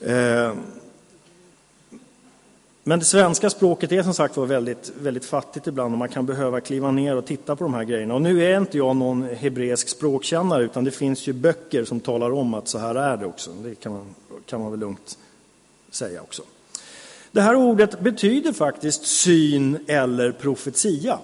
Eh, 0.00 0.52
men 2.88 2.98
det 2.98 3.04
svenska 3.04 3.50
språket 3.50 3.92
är 3.92 4.02
som 4.02 4.14
sagt 4.14 4.36
var 4.36 4.46
väldigt, 4.46 4.92
väldigt 5.00 5.24
fattigt 5.24 5.66
ibland 5.66 5.94
och 5.94 5.98
man 5.98 6.08
kan 6.08 6.26
behöva 6.26 6.60
kliva 6.60 6.90
ner 6.90 7.16
och 7.16 7.26
titta 7.26 7.56
på 7.56 7.64
de 7.64 7.74
här 7.74 7.84
grejerna. 7.84 8.14
Och 8.14 8.22
nu 8.22 8.44
är 8.44 8.56
inte 8.56 8.78
jag 8.78 8.96
någon 8.96 9.22
hebreisk 9.22 9.88
språkkännare 9.88 10.64
utan 10.64 10.84
det 10.84 10.90
finns 10.90 11.26
ju 11.26 11.32
böcker 11.32 11.84
som 11.84 12.00
talar 12.00 12.30
om 12.32 12.54
att 12.54 12.68
så 12.68 12.78
här 12.78 12.94
är 12.94 13.16
det 13.16 13.26
också. 13.26 13.50
Det 13.50 13.74
kan 13.74 13.92
man, 13.92 14.14
kan 14.46 14.60
man 14.60 14.70
väl 14.70 14.80
lugnt 14.80 15.18
säga 15.90 16.22
också. 16.22 16.42
Det 17.32 17.40
här 17.40 17.54
ordet 17.54 18.00
betyder 18.00 18.52
faktiskt 18.52 19.06
syn 19.06 19.78
eller 19.86 20.32
profetia. 20.32 21.18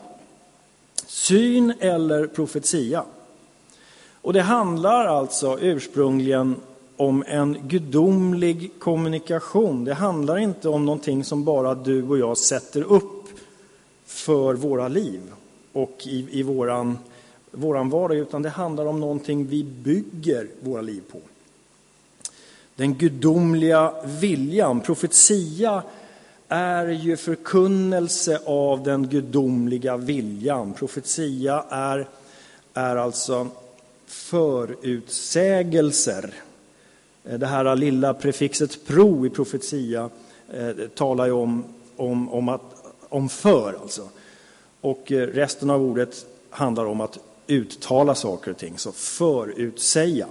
Syn 1.06 1.72
eller 1.80 2.26
profetia. 2.26 3.04
Och 4.22 4.32
det 4.32 4.42
handlar 4.42 5.06
alltså 5.06 5.58
ursprungligen 5.60 6.56
om 6.96 7.24
en 7.26 7.68
gudomlig 7.68 8.70
kommunikation. 8.78 9.84
Det 9.84 9.94
handlar 9.94 10.38
inte 10.38 10.68
om 10.68 10.86
någonting 10.86 11.24
som 11.24 11.44
bara 11.44 11.74
du 11.74 12.02
och 12.02 12.18
jag 12.18 12.38
sätter 12.38 12.82
upp 12.82 13.28
för 14.06 14.54
våra 14.54 14.88
liv 14.88 15.20
och 15.72 16.02
i, 16.06 16.38
i 16.38 16.42
våran, 16.42 16.98
våran 17.50 17.90
vardag, 17.90 18.16
utan 18.16 18.42
det 18.42 18.48
handlar 18.48 18.86
om 18.86 19.00
någonting 19.00 19.46
vi 19.46 19.64
bygger 19.64 20.48
våra 20.60 20.82
liv 20.82 21.02
på. 21.12 21.18
Den 22.76 22.94
gudomliga 22.94 23.94
viljan, 24.04 24.80
profetia, 24.80 25.82
är 26.48 26.88
ju 26.88 27.16
förkunnelse 27.16 28.40
av 28.46 28.82
den 28.82 29.08
gudomliga 29.08 29.96
viljan. 29.96 30.72
Profetia 30.72 31.64
är, 31.68 32.08
är 32.74 32.96
alltså 32.96 33.46
förutsägelser 34.06 36.34
Eh, 37.24 37.38
det 37.38 37.46
här 37.46 37.76
lilla 37.76 38.14
prefixet 38.14 38.86
pro 38.86 39.26
i 39.26 39.30
profetia 39.30 40.10
eh, 40.52 40.88
talar 40.94 41.26
ju 41.26 41.32
om, 41.32 41.64
om, 41.96 42.32
om, 42.32 42.48
att, 42.48 42.94
om 43.08 43.28
för, 43.28 43.78
alltså. 43.82 44.08
Och 44.80 45.12
eh, 45.12 45.26
resten 45.26 45.70
av 45.70 45.82
ordet 45.82 46.26
handlar 46.50 46.84
om 46.84 47.00
att 47.00 47.18
uttala 47.46 48.14
saker 48.14 48.50
och 48.50 48.58
ting. 48.58 48.78
Så 48.78 48.92
förutsäga 48.92 50.26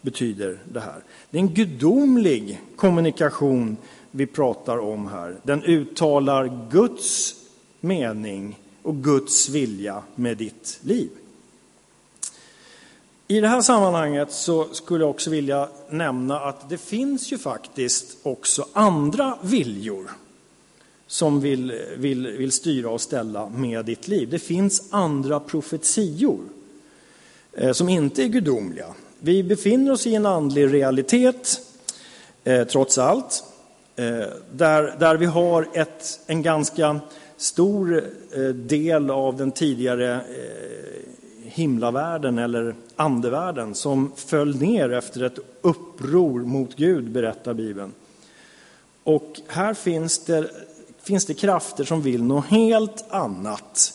betyder 0.00 0.58
det 0.72 0.80
här. 0.80 1.02
Det 1.30 1.38
är 1.38 1.42
en 1.42 1.54
gudomlig 1.54 2.60
kommunikation 2.76 3.76
vi 4.10 4.26
pratar 4.26 4.78
om 4.78 5.06
här. 5.06 5.36
Den 5.42 5.62
uttalar 5.62 6.68
Guds 6.70 7.34
mening 7.80 8.58
och 8.82 8.96
Guds 8.96 9.48
vilja 9.48 10.02
med 10.14 10.36
ditt 10.36 10.78
liv. 10.82 11.10
I 13.32 13.40
det 13.40 13.48
här 13.48 13.62
sammanhanget 13.62 14.32
så 14.32 14.66
skulle 14.72 15.04
jag 15.04 15.10
också 15.10 15.30
vilja 15.30 15.68
nämna 15.90 16.40
att 16.40 16.68
det 16.68 16.78
finns 16.78 17.32
ju 17.32 17.38
faktiskt 17.38 18.16
också 18.22 18.66
andra 18.72 19.38
viljor 19.42 20.10
som 21.06 21.40
vill, 21.40 21.80
vill, 21.96 22.26
vill 22.26 22.52
styra 22.52 22.90
och 22.90 23.00
ställa 23.00 23.48
med 23.48 23.84
ditt 23.84 24.08
liv. 24.08 24.28
Det 24.30 24.38
finns 24.38 24.82
andra 24.90 25.40
profetior 25.40 26.40
eh, 27.52 27.72
som 27.72 27.88
inte 27.88 28.22
är 28.22 28.28
gudomliga. 28.28 28.86
Vi 29.18 29.42
befinner 29.42 29.92
oss 29.92 30.06
i 30.06 30.14
en 30.14 30.26
andlig 30.26 30.72
realitet, 30.74 31.60
eh, 32.44 32.64
trots 32.64 32.98
allt, 32.98 33.44
eh, 33.96 34.26
där, 34.52 34.96
där 34.98 35.16
vi 35.16 35.26
har 35.26 35.68
ett, 35.74 36.20
en 36.26 36.42
ganska 36.42 37.00
stor 37.36 38.04
eh, 38.36 38.42
del 38.42 39.10
av 39.10 39.36
den 39.36 39.52
tidigare 39.52 40.14
eh, 40.14 41.01
himlavärlden 41.52 42.38
eller 42.38 42.74
andevärlden 42.96 43.74
som 43.74 44.12
föll 44.16 44.56
ner 44.56 44.92
efter 44.92 45.22
ett 45.22 45.38
uppror 45.60 46.40
mot 46.40 46.76
Gud, 46.76 47.10
berättar 47.10 47.54
Bibeln. 47.54 47.92
Och 49.04 49.40
här 49.48 49.74
finns 49.74 50.24
det, 50.24 50.50
finns 51.02 51.26
det 51.26 51.34
krafter 51.34 51.84
som 51.84 52.02
vill 52.02 52.22
något 52.22 52.44
helt 52.44 53.04
annat 53.10 53.92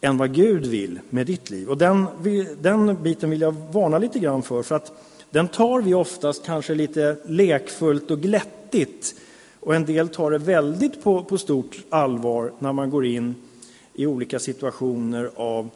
än 0.00 0.18
vad 0.18 0.34
Gud 0.34 0.66
vill 0.66 1.00
med 1.10 1.26
ditt 1.26 1.50
liv. 1.50 1.68
Och 1.68 1.78
den, 1.78 2.06
den 2.60 3.02
biten 3.02 3.30
vill 3.30 3.40
jag 3.40 3.54
varna 3.72 3.98
lite 3.98 4.18
grann 4.18 4.42
för, 4.42 4.62
för 4.62 4.74
att 4.74 4.92
den 5.30 5.48
tar 5.48 5.82
vi 5.82 5.94
oftast 5.94 6.44
kanske 6.44 6.74
lite 6.74 7.16
lekfullt 7.24 8.10
och 8.10 8.20
glättigt. 8.20 9.14
Och 9.60 9.74
en 9.74 9.84
del 9.84 10.08
tar 10.08 10.30
det 10.30 10.38
väldigt 10.38 11.04
på, 11.04 11.24
på 11.24 11.38
stort 11.38 11.76
allvar 11.90 12.52
när 12.58 12.72
man 12.72 12.90
går 12.90 13.06
in 13.06 13.34
i 13.94 14.06
olika 14.06 14.38
situationer 14.38 15.30
av 15.36 15.70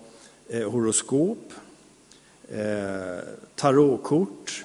Eh, 0.53 0.71
horoskop, 0.71 1.53
eh, 2.49 3.19
tarotkort 3.55 4.65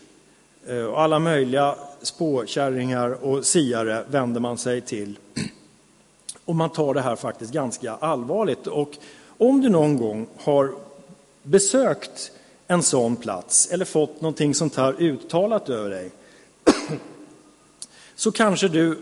eh, 0.67 0.83
och 0.83 1.01
alla 1.01 1.19
möjliga 1.19 1.75
spåkärringar 2.01 3.09
och 3.09 3.45
siare 3.45 4.05
vänder 4.09 4.39
man 4.39 4.57
sig 4.57 4.81
till. 4.81 5.19
Och 6.45 6.55
man 6.55 6.69
tar 6.69 6.93
det 6.93 7.01
här 7.01 7.15
faktiskt 7.15 7.53
ganska 7.53 7.91
allvarligt. 7.91 8.67
Och 8.67 8.97
om 9.37 9.61
du 9.61 9.69
någon 9.69 9.97
gång 9.97 10.27
har 10.37 10.75
besökt 11.43 12.31
en 12.67 12.83
sån 12.83 13.15
plats 13.15 13.67
eller 13.71 13.85
fått 13.85 14.21
någonting 14.21 14.55
sånt 14.55 14.75
här 14.75 15.01
uttalat 15.01 15.69
över 15.69 15.89
dig 15.89 16.11
så 18.15 18.31
kanske 18.31 18.67
du 18.67 18.99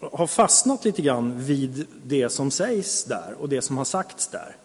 har 0.00 0.26
fastnat 0.26 0.84
lite 0.84 1.02
grann 1.02 1.44
vid 1.44 1.86
det 2.04 2.28
som 2.28 2.50
sägs 2.50 3.04
där 3.04 3.34
och 3.38 3.48
det 3.48 3.62
som 3.62 3.78
har 3.78 3.84
sagts 3.84 4.28
där. 4.28 4.56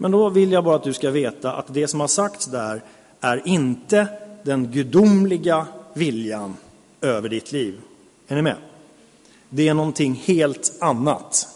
Men 0.00 0.10
då 0.10 0.28
vill 0.28 0.52
jag 0.52 0.64
bara 0.64 0.76
att 0.76 0.82
du 0.82 0.92
ska 0.92 1.10
veta 1.10 1.52
att 1.52 1.74
det 1.74 1.88
som 1.88 2.00
har 2.00 2.08
sagts 2.08 2.46
där 2.46 2.82
är 3.20 3.42
inte 3.44 4.06
den 4.42 4.70
gudomliga 4.70 5.66
viljan 5.94 6.56
över 7.00 7.28
ditt 7.28 7.52
liv. 7.52 7.80
Är 8.28 8.36
ni 8.36 8.42
med? 8.42 8.56
Det 9.48 9.68
är 9.68 9.74
någonting 9.74 10.14
helt 10.24 10.72
annat. 10.80 11.48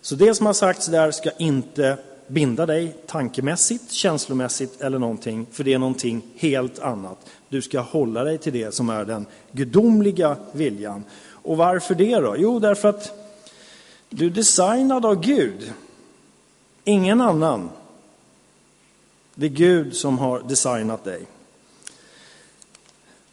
Så 0.00 0.14
det 0.14 0.34
som 0.34 0.46
har 0.46 0.52
sagts 0.52 0.86
där 0.86 1.10
ska 1.10 1.30
inte 1.38 1.98
binda 2.26 2.66
dig 2.66 2.96
tankemässigt, 3.06 3.92
känslomässigt 3.92 4.80
eller 4.80 4.98
någonting, 4.98 5.46
för 5.52 5.64
det 5.64 5.72
är 5.72 5.78
någonting 5.78 6.22
helt 6.36 6.78
annat. 6.78 7.18
Du 7.48 7.62
ska 7.62 7.80
hålla 7.80 8.24
dig 8.24 8.38
till 8.38 8.52
det 8.52 8.74
som 8.74 8.88
är 8.88 9.04
den 9.04 9.26
gudomliga 9.52 10.36
viljan. 10.52 11.04
Och 11.30 11.56
varför 11.56 11.94
det 11.94 12.16
då? 12.16 12.34
Jo, 12.38 12.58
därför 12.58 12.88
att 12.88 13.30
du 14.08 14.26
är 14.26 14.30
designad 14.30 15.06
av 15.06 15.20
Gud 15.20 15.72
Ingen 16.86 17.20
annan. 17.20 17.70
Det 19.34 19.46
är 19.46 19.50
Gud 19.50 19.96
som 19.96 20.18
har 20.18 20.40
designat 20.40 21.04
dig. 21.04 21.26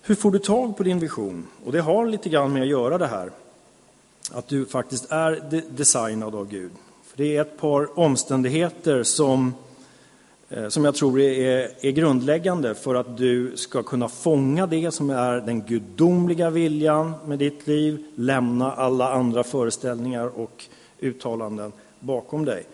Hur 0.02 0.16
får 0.16 0.32
du 0.32 0.40
tag 0.40 0.78
på 0.78 0.84
din 0.84 1.00
vision? 1.00 1.48
Och 1.66 1.72
det 1.72 1.82
har 1.82 2.06
lite 2.06 2.30
grann 2.30 2.54
med 2.54 2.62
att 2.62 2.68
göra 2.68 2.98
det 2.98 3.08
här. 3.08 3.32
Att 4.32 4.48
du 4.48 4.66
faktiskt 4.66 5.12
är 5.12 5.62
designad 5.70 6.36
av 6.36 6.48
Gud. 6.48 6.72
För 7.04 7.18
det 7.18 7.38
är 7.38 7.42
ett 7.42 7.58
par 7.58 8.00
omständigheter 8.00 9.04
som, 9.04 9.54
eh, 10.50 10.68
som 10.68 10.86
jag 10.86 10.96
tror 10.96 11.20
är, 11.20 11.86
är 11.86 11.92
grundläggande 11.92 12.76
för 12.76 12.96
att 12.96 13.18
du 13.18 13.58
ska 13.58 13.84
kunna 13.84 14.10
fånga 14.10 14.68
det 14.68 14.92
som 14.92 15.10
är 15.10 15.42
den 15.42 15.62
gudomliga 15.62 16.50
viljan 16.50 17.14
med 17.26 17.40
ditt 17.40 17.68
liv, 17.68 18.06
lämna 18.16 18.72
alla 18.72 19.14
andra 19.14 19.44
föreställningar 19.44 20.40
och 20.40 20.66
uttalanden 21.00 21.72
bakom 22.00 22.46
dig. 22.46 22.66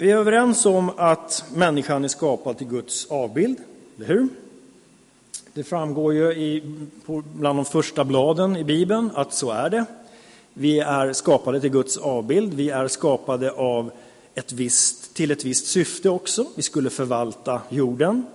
Vi 0.00 0.10
är 0.10 0.16
överens 0.16 0.66
om 0.66 0.90
att 0.96 1.44
människan 1.54 2.04
är 2.04 2.08
skapad 2.08 2.58
till 2.58 2.66
Guds 2.66 3.06
avbild, 3.10 3.58
eller 3.96 4.06
hur? 4.06 4.28
Det 5.54 5.64
framgår 5.64 6.14
ju 6.14 6.32
i, 6.32 6.62
bland 7.34 7.58
de 7.58 7.64
första 7.64 8.04
bladen 8.04 8.56
i 8.56 8.64
Bibeln 8.64 9.10
att 9.14 9.34
så 9.34 9.50
är 9.50 9.70
det. 9.70 9.84
Vi 10.54 10.78
är 10.78 11.12
skapade 11.12 11.60
till 11.60 11.70
Guds 11.70 11.96
avbild, 11.96 12.54
vi 12.54 12.70
är 12.70 12.88
skapade 12.88 13.52
av 13.52 13.90
ett 14.34 14.52
visst, 14.52 15.14
till 15.14 15.30
ett 15.30 15.44
visst 15.44 15.66
syfte 15.66 16.10
också. 16.10 16.46
Vi 16.54 16.62
skulle 16.62 16.90
förvalta 16.90 17.60
jorden. 17.68 18.26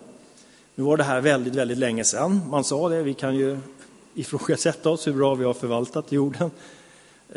Nu 0.76 0.84
var 0.84 0.98
det 0.98 1.04
här 1.04 1.22
väldigt, 1.22 1.56
väldigt 1.56 1.78
länge 1.78 2.04
sedan 2.04 2.42
man 2.50 2.64
sa 2.64 2.90
det. 2.90 3.04
Vi 3.04 3.14
kan 3.14 3.36
ju 3.36 3.58
ifrågasätta 4.14 4.90
oss 4.90 5.08
hur 5.08 5.14
bra 5.14 5.36
vi 5.36 5.46
har 5.46 5.54
förvaltat 5.54 6.12
jorden 6.12 6.52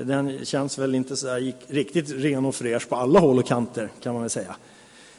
den 0.04 0.44
känns 0.44 0.78
väl 0.78 0.94
inte 0.94 1.16
så 1.16 1.28
här, 1.28 1.52
riktigt 1.66 2.10
ren 2.10 2.44
och 2.44 2.54
fräsch 2.54 2.88
på 2.88 2.96
alla 2.96 3.20
håll 3.20 3.38
och 3.38 3.46
kanter 3.46 3.90
kan 4.00 4.12
man 4.12 4.22
väl 4.22 4.30
säga. 4.30 4.56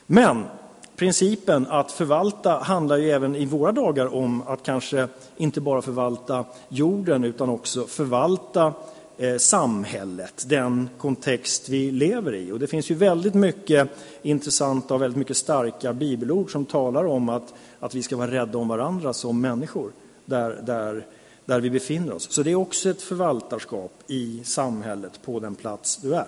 Men 0.06 0.44
principen 0.96 1.68
att 1.70 1.92
förvalta 1.92 2.60
handlar 2.60 2.98
ju 2.98 3.12
även 3.12 3.36
i 3.36 3.46
våra 3.46 3.72
dagar 3.72 4.16
om 4.16 4.42
att 4.48 4.64
kanske 4.64 5.08
inte 5.38 5.62
bara 5.62 5.82
förvalta 5.82 6.46
jorden 6.70 7.24
utan 7.24 7.50
också 7.50 7.86
förvalta 7.86 8.74
eh, 9.18 9.38
samhället, 9.38 10.46
den 10.48 10.90
kontext 10.98 11.70
vi 11.70 11.92
lever 11.92 12.36
i. 12.36 12.52
Och 12.52 12.60
det 12.60 12.68
finns 12.68 12.92
ju 12.92 12.96
väldigt 12.96 13.34
mycket 13.34 13.90
intressanta 14.22 14.94
och 14.94 15.02
väldigt 15.02 15.18
mycket 15.18 15.38
starka 15.38 15.94
bibelord 15.94 16.52
som 16.52 16.66
talar 16.66 17.06
om 17.06 17.30
att, 17.30 17.54
att 17.80 17.96
vi 17.96 18.04
ska 18.04 18.18
vara 18.18 18.32
rädda 18.32 18.58
om 18.58 18.68
varandra 18.68 19.14
som 19.14 19.42
människor. 19.42 19.92
Där, 20.26 20.62
där 20.66 21.06
där 21.50 21.60
vi 21.60 21.70
befinner 21.70 22.14
oss. 22.14 22.32
Så 22.32 22.44
det 22.44 22.52
är 22.52 22.56
också 22.56 22.90
ett 22.90 23.02
förvaltarskap 23.02 23.92
i 24.08 24.42
samhället 24.44 25.22
på 25.22 25.40
den 25.40 25.56
plats 25.56 25.98
du 25.98 26.16
är. 26.16 26.28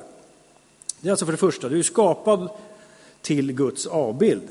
Det 1.00 1.10
är 1.10 1.12
alltså 1.12 1.26
för 1.26 1.32
det 1.32 1.38
första, 1.38 1.70
du 1.70 1.80
är 1.80 1.84
skapad 1.84 2.50
till 3.22 3.52
Guds 3.54 3.88
avbild. 3.88 4.48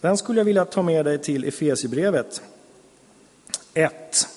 Sen 0.00 0.16
skulle 0.16 0.40
jag 0.40 0.44
vilja 0.44 0.64
ta 0.64 0.82
med 0.82 1.04
dig 1.04 1.18
till 1.18 1.44
Efesierbrevet 1.44 2.42
1, 3.74 4.28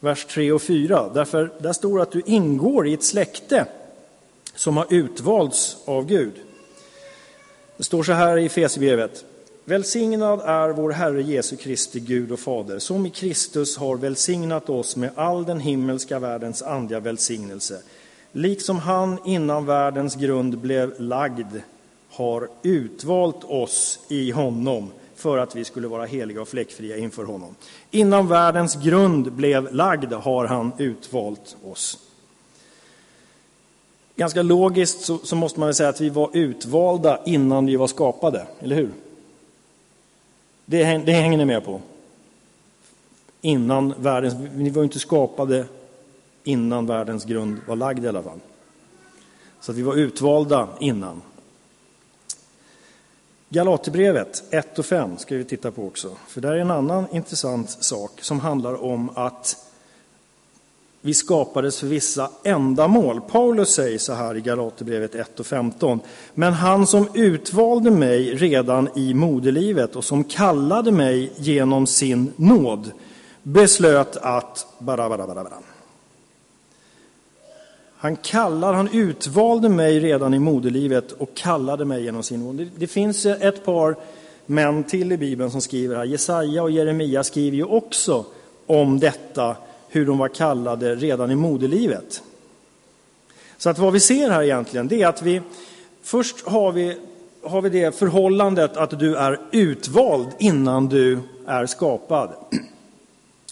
vers 0.00 0.24
3 0.24 0.52
och 0.52 0.62
4. 0.62 1.10
Därför 1.14 1.52
där 1.58 1.72
står 1.72 2.00
att 2.00 2.12
du 2.12 2.22
ingår 2.26 2.88
i 2.88 2.94
ett 2.94 3.04
släkte 3.04 3.66
som 4.54 4.76
har 4.76 4.86
utvalts 4.90 5.76
av 5.84 6.06
Gud. 6.06 6.34
Det 7.76 7.84
står 7.84 8.02
så 8.02 8.12
här 8.12 8.38
i 8.38 8.46
Efesierbrevet. 8.46 9.24
Välsignad 9.64 10.40
är 10.40 10.68
vår 10.68 10.90
Herre 10.90 11.22
Jesu 11.22 11.56
Kristi 11.56 12.00
Gud 12.00 12.32
och 12.32 12.40
Fader, 12.40 12.78
som 12.78 13.06
i 13.06 13.10
Kristus 13.10 13.76
har 13.76 13.96
välsignat 13.96 14.70
oss 14.70 14.96
med 14.96 15.10
all 15.14 15.44
den 15.44 15.60
himmelska 15.60 16.18
världens 16.18 16.62
andliga 16.62 17.00
välsignelse, 17.00 17.82
liksom 18.32 18.78
han 18.78 19.18
innan 19.24 19.66
världens 19.66 20.14
grund 20.14 20.58
blev 20.58 21.00
lagd 21.00 21.56
har 22.10 22.48
utvalt 22.62 23.44
oss 23.44 23.98
i 24.08 24.30
honom 24.30 24.90
för 25.16 25.38
att 25.38 25.56
vi 25.56 25.64
skulle 25.64 25.88
vara 25.88 26.04
heliga 26.04 26.42
och 26.42 26.48
fläckfria 26.48 26.96
inför 26.96 27.24
honom. 27.24 27.54
Innan 27.90 28.28
världens 28.28 28.74
grund 28.74 29.32
blev 29.32 29.74
lagd 29.74 30.12
har 30.12 30.46
han 30.46 30.72
utvalt 30.78 31.56
oss. 31.64 31.98
Ganska 34.16 34.42
logiskt 34.42 35.00
så, 35.00 35.18
så 35.18 35.36
måste 35.36 35.60
man 35.60 35.66
väl 35.66 35.74
säga 35.74 35.88
att 35.88 36.00
vi 36.00 36.08
var 36.08 36.30
utvalda 36.32 37.20
innan 37.26 37.66
vi 37.66 37.76
var 37.76 37.86
skapade, 37.86 38.46
eller 38.60 38.76
hur? 38.76 38.90
Det, 40.72 40.98
det 41.06 41.12
hänger 41.12 41.38
ni 41.38 41.44
med 41.44 41.64
på? 41.64 41.80
Innan 43.40 43.94
världens, 43.98 44.34
ni 44.54 44.70
var 44.70 44.84
inte 44.84 44.98
skapade 44.98 45.66
innan 46.44 46.86
världens 46.86 47.24
grund 47.24 47.58
var 47.66 47.76
lagd 47.76 48.04
i 48.04 48.08
alla 48.08 48.22
fall. 48.22 48.40
Så 49.60 49.72
att 49.72 49.78
vi 49.78 49.82
var 49.82 49.94
utvalda 49.94 50.68
innan. 50.80 51.22
Galaterbrevet 53.48 54.42
1 54.50 54.78
och 54.78 54.86
5 54.86 55.18
ska 55.18 55.36
vi 55.36 55.44
titta 55.44 55.70
på 55.70 55.86
också. 55.86 56.16
För 56.28 56.40
där 56.40 56.52
är 56.52 56.58
en 56.58 56.70
annan 56.70 57.04
intressant 57.12 57.70
sak 57.70 58.20
som 58.20 58.40
handlar 58.40 58.84
om 58.84 59.10
att 59.14 59.71
vi 61.04 61.14
skapades 61.14 61.80
för 61.80 61.86
vissa 61.86 62.30
ändamål. 62.44 63.20
Paulus 63.20 63.74
säger 63.74 63.98
så 63.98 64.12
här 64.12 64.36
i 64.36 64.40
Galaterbrevet 64.40 65.14
1 65.14 65.40
och 65.40 65.46
15. 65.46 66.00
Men 66.34 66.52
han 66.52 66.86
som 66.86 67.08
utvalde 67.14 67.90
mig 67.90 68.34
redan 68.34 68.88
i 68.94 69.14
moderlivet 69.14 69.96
och 69.96 70.04
som 70.04 70.24
kallade 70.24 70.92
mig 70.92 71.32
genom 71.36 71.86
sin 71.86 72.32
nåd 72.36 72.90
beslöt 73.42 74.16
att... 74.16 74.66
Han 77.96 78.16
kallar, 78.16 78.72
han 78.72 78.88
utvalde 78.92 79.68
mig 79.68 80.00
redan 80.00 80.34
i 80.34 80.38
moderlivet 80.38 81.12
och 81.12 81.34
kallade 81.34 81.84
mig 81.84 82.04
genom 82.04 82.22
sin 82.22 82.40
nåd. 82.40 82.70
Det 82.76 82.86
finns 82.86 83.26
ett 83.26 83.64
par 83.64 83.96
män 84.46 84.84
till 84.84 85.12
i 85.12 85.16
Bibeln 85.16 85.50
som 85.50 85.60
skriver 85.60 85.96
här. 85.96 86.04
Jesaja 86.04 86.62
och 86.62 86.70
Jeremia 86.70 87.24
skriver 87.24 87.56
ju 87.56 87.64
också 87.64 88.24
om 88.66 89.00
detta 89.00 89.56
hur 89.92 90.06
de 90.06 90.18
var 90.18 90.28
kallade 90.28 90.94
redan 90.94 91.30
i 91.30 91.34
moderlivet. 91.34 92.22
Så 93.56 93.70
att 93.70 93.78
vad 93.78 93.92
vi 93.92 94.00
ser 94.00 94.30
här 94.30 94.42
egentligen, 94.42 94.88
det 94.88 95.02
är 95.02 95.06
att 95.06 95.22
vi 95.22 95.42
först 96.02 96.46
har 96.46 96.72
vi, 96.72 96.98
har 97.42 97.62
vi 97.62 97.68
det 97.68 97.96
förhållandet 97.96 98.76
att 98.76 98.98
du 98.98 99.16
är 99.16 99.40
utvald 99.52 100.28
innan 100.38 100.88
du 100.88 101.18
är 101.46 101.66
skapad. 101.66 102.32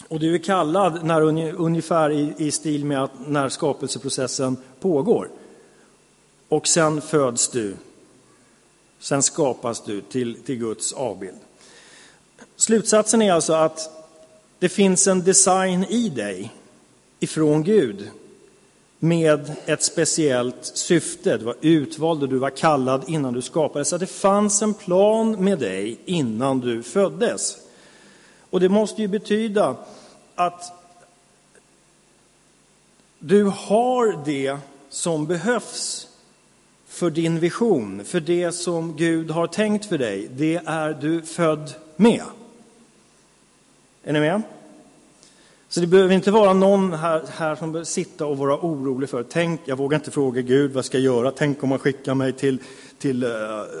Och 0.07 0.19
du 0.19 0.35
är 0.35 0.37
kallad 0.37 1.03
när, 1.03 1.21
ungefär 1.61 2.09
i, 2.09 2.33
i 2.37 2.51
stil 2.51 2.85
med 2.85 3.03
att 3.03 3.11
när 3.27 3.49
skapelseprocessen 3.49 4.57
pågår. 4.79 5.29
Och 6.49 6.67
sen 6.67 7.01
föds 7.01 7.47
du. 7.47 7.75
Sen 8.99 9.23
skapas 9.23 9.83
du 9.83 10.01
till, 10.01 10.43
till 10.43 10.57
Guds 10.57 10.93
avbild. 10.93 11.37
Slutsatsen 12.55 13.21
är 13.21 13.33
alltså 13.33 13.53
att 13.53 14.00
det 14.61 14.69
finns 14.69 15.07
en 15.07 15.23
design 15.23 15.83
i 15.83 16.09
dig 16.09 16.51
ifrån 17.19 17.63
Gud 17.63 18.09
med 18.99 19.51
ett 19.65 19.83
speciellt 19.83 20.65
syfte. 20.65 21.37
Du 21.37 21.45
var 21.45 21.55
utvald 21.61 22.23
och 22.23 22.29
du 22.29 22.37
var 22.37 22.49
kallad 22.49 23.03
innan 23.07 23.33
du 23.33 23.41
skapades. 23.41 23.89
Så 23.89 23.97
det 23.97 24.07
fanns 24.07 24.61
en 24.61 24.73
plan 24.73 25.43
med 25.43 25.59
dig 25.59 25.99
innan 26.05 26.59
du 26.59 26.83
föddes. 26.83 27.57
Och 28.49 28.59
det 28.59 28.69
måste 28.69 29.01
ju 29.01 29.07
betyda 29.07 29.75
att 30.35 30.73
du 33.19 33.43
har 33.43 34.25
det 34.25 34.57
som 34.89 35.25
behövs 35.27 36.07
för 36.87 37.09
din 37.09 37.39
vision, 37.39 38.05
för 38.05 38.19
det 38.19 38.51
som 38.51 38.95
Gud 38.97 39.31
har 39.31 39.47
tänkt 39.47 39.85
för 39.85 39.97
dig. 39.97 40.29
Det 40.31 40.61
är 40.65 40.93
du 41.01 41.21
född 41.21 41.73
med. 41.95 42.23
Är 44.03 44.13
ni 44.13 44.19
med? 44.19 44.41
Så 45.69 45.79
det 45.79 45.87
behöver 45.87 46.13
inte 46.13 46.31
vara 46.31 46.53
någon 46.53 46.93
här, 46.93 47.23
här 47.29 47.55
som 47.55 47.71
behöver 47.71 47.85
sitta 47.85 48.25
och 48.25 48.37
vara 48.37 48.57
orolig 48.57 49.09
för, 49.09 49.23
tänk, 49.23 49.61
jag 49.65 49.75
vågar 49.75 49.97
inte 49.97 50.11
fråga 50.11 50.41
Gud 50.41 50.71
vad 50.71 50.85
ska 50.85 50.97
jag 50.97 51.15
göra, 51.15 51.31
tänk 51.31 51.63
om 51.63 51.69
man 51.69 51.79
skickar 51.79 52.15
mig 52.15 52.33
till, 52.33 52.57
till 52.97 53.23
eh, 53.23 53.29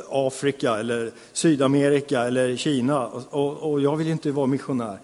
Afrika 0.09 0.79
eller 0.79 1.11
Sydamerika 1.33 2.21
eller 2.21 2.55
Kina 2.55 3.07
och, 3.07 3.23
och, 3.29 3.71
och 3.71 3.81
jag 3.81 3.95
vill 3.95 4.07
inte 4.07 4.31
vara 4.31 4.47
missionär. 4.47 4.97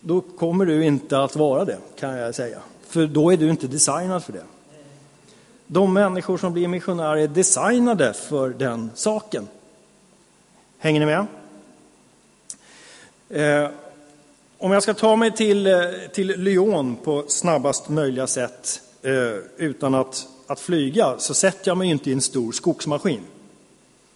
Då 0.00 0.20
kommer 0.20 0.66
du 0.66 0.84
inte 0.84 1.20
att 1.20 1.36
vara 1.36 1.64
det, 1.64 1.78
kan 1.98 2.16
jag 2.16 2.34
säga. 2.34 2.58
För 2.86 3.06
då 3.06 3.32
är 3.32 3.36
du 3.36 3.50
inte 3.50 3.66
designad 3.66 4.24
för 4.24 4.32
det. 4.32 4.44
De 5.66 5.94
människor 5.94 6.38
som 6.38 6.52
blir 6.52 6.68
missionärer 6.68 7.16
är 7.16 7.28
designade 7.28 8.12
för 8.12 8.50
den 8.50 8.90
saken. 8.94 9.48
Hänger 10.78 11.00
ni 11.00 11.06
med? 11.06 11.26
Eh, 13.28 13.70
om 14.62 14.72
jag 14.72 14.82
ska 14.82 14.94
ta 14.94 15.16
mig 15.16 15.30
till, 15.30 15.66
eh, 15.66 15.80
till 16.12 16.26
Lyon 16.26 16.96
på 16.96 17.24
snabbast 17.28 17.88
möjliga 17.88 18.26
sätt 18.26 18.80
eh, 19.02 19.12
utan 19.56 19.94
att, 19.94 20.26
att 20.46 20.60
flyga 20.60 21.14
så 21.18 21.34
sätter 21.34 21.70
jag 21.70 21.76
mig 21.78 21.88
inte 21.88 22.10
i 22.10 22.12
en 22.12 22.20
stor 22.20 22.52
skogsmaskin. 22.52 23.20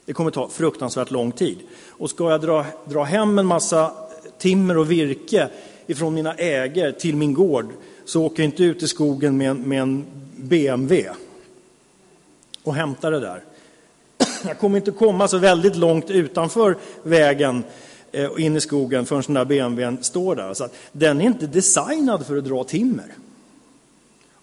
Det 0.04 0.12
kommer 0.12 0.30
ta 0.30 0.48
fruktansvärt 0.48 1.10
lång 1.10 1.32
tid. 1.32 1.58
Och 1.88 2.10
ska 2.10 2.30
jag 2.30 2.40
dra, 2.40 2.66
dra 2.84 3.02
hem 3.02 3.38
en 3.38 3.46
massa 3.46 3.92
timmer 4.38 4.78
och 4.78 4.90
virke 4.90 5.48
ifrån 5.86 6.14
mina 6.14 6.34
ägor 6.34 6.92
till 6.92 7.16
min 7.16 7.34
gård 7.34 7.66
så 8.04 8.24
åker 8.24 8.42
jag 8.42 8.48
inte 8.48 8.64
ut 8.64 8.82
i 8.82 8.88
skogen 8.88 9.36
med, 9.36 9.56
med 9.56 9.82
en 9.82 10.04
BMW 10.36 11.10
och 12.62 12.74
hämtar 12.74 13.10
det 13.10 13.20
där. 13.20 13.42
Jag 14.46 14.58
kommer 14.58 14.76
inte 14.76 14.90
komma 14.90 15.28
så 15.28 15.38
väldigt 15.38 15.76
långt 15.76 16.10
utanför 16.10 16.76
vägen 17.02 17.64
Eh, 18.14 18.26
och 18.26 18.40
in 18.40 18.56
i 18.56 18.60
skogen 18.60 19.06
förrän 19.06 19.22
den 19.26 19.34
där 19.34 19.44
BMWn 19.44 20.02
står 20.02 20.36
där. 20.36 20.54
Så 20.54 20.64
att 20.64 20.74
den 20.92 21.20
är 21.20 21.24
inte 21.24 21.46
designad 21.46 22.26
för 22.26 22.36
att 22.36 22.44
dra 22.44 22.64
timmer. 22.64 23.14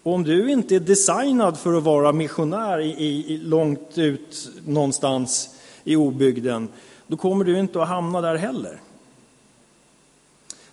Och 0.04 0.14
om 0.14 0.24
du 0.24 0.52
inte 0.52 0.76
är 0.76 0.80
designad 0.80 1.60
för 1.60 1.74
att 1.74 1.84
vara 1.84 2.12
missionär 2.12 2.80
i, 2.80 3.26
i, 3.34 3.38
långt 3.38 3.98
ut 3.98 4.52
någonstans 4.66 5.50
i 5.84 5.96
obygden, 5.96 6.68
då 7.08 7.18
kommer 7.18 7.46
du 7.46 7.60
inte 7.60 7.82
att 7.82 7.88
hamna 7.88 8.22
där 8.22 8.36
heller. 8.36 8.82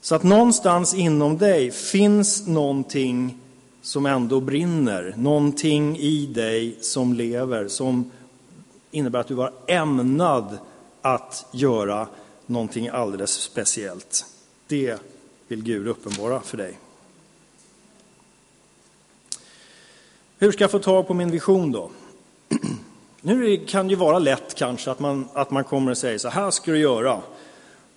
Så 0.00 0.14
att 0.14 0.22
någonstans 0.22 0.94
inom 0.94 1.38
dig 1.38 1.70
finns 1.70 2.46
någonting 2.46 3.38
som 3.82 4.06
ändå 4.06 4.40
brinner, 4.40 5.14
någonting 5.16 5.96
i 5.96 6.26
dig 6.26 6.76
som 6.80 7.14
lever, 7.14 7.68
som 7.68 8.10
innebär 8.90 9.18
att 9.18 9.28
du 9.28 9.34
var 9.34 9.52
ämnad 9.66 10.58
att 11.02 11.46
göra 11.52 12.08
någonting 12.48 12.88
alldeles 12.88 13.30
speciellt. 13.30 14.26
Det 14.66 14.98
vill 15.48 15.62
Gud 15.62 15.88
uppenbara 15.88 16.40
för 16.40 16.56
dig. 16.56 16.78
Hur 20.38 20.52
ska 20.52 20.64
jag 20.64 20.70
få 20.70 20.78
tag 20.78 21.06
på 21.06 21.14
min 21.14 21.30
vision 21.30 21.72
då? 21.72 21.90
Nu 23.20 23.56
kan 23.56 23.86
det 23.86 23.90
ju 23.90 23.96
vara 23.96 24.18
lätt 24.18 24.54
kanske 24.54 24.90
att 24.90 25.00
man, 25.00 25.28
att 25.32 25.50
man 25.50 25.64
kommer 25.64 25.90
och 25.90 25.98
säger 25.98 26.18
så 26.18 26.28
här 26.28 26.50
ska 26.50 26.72
du 26.72 26.78
göra. 26.78 27.20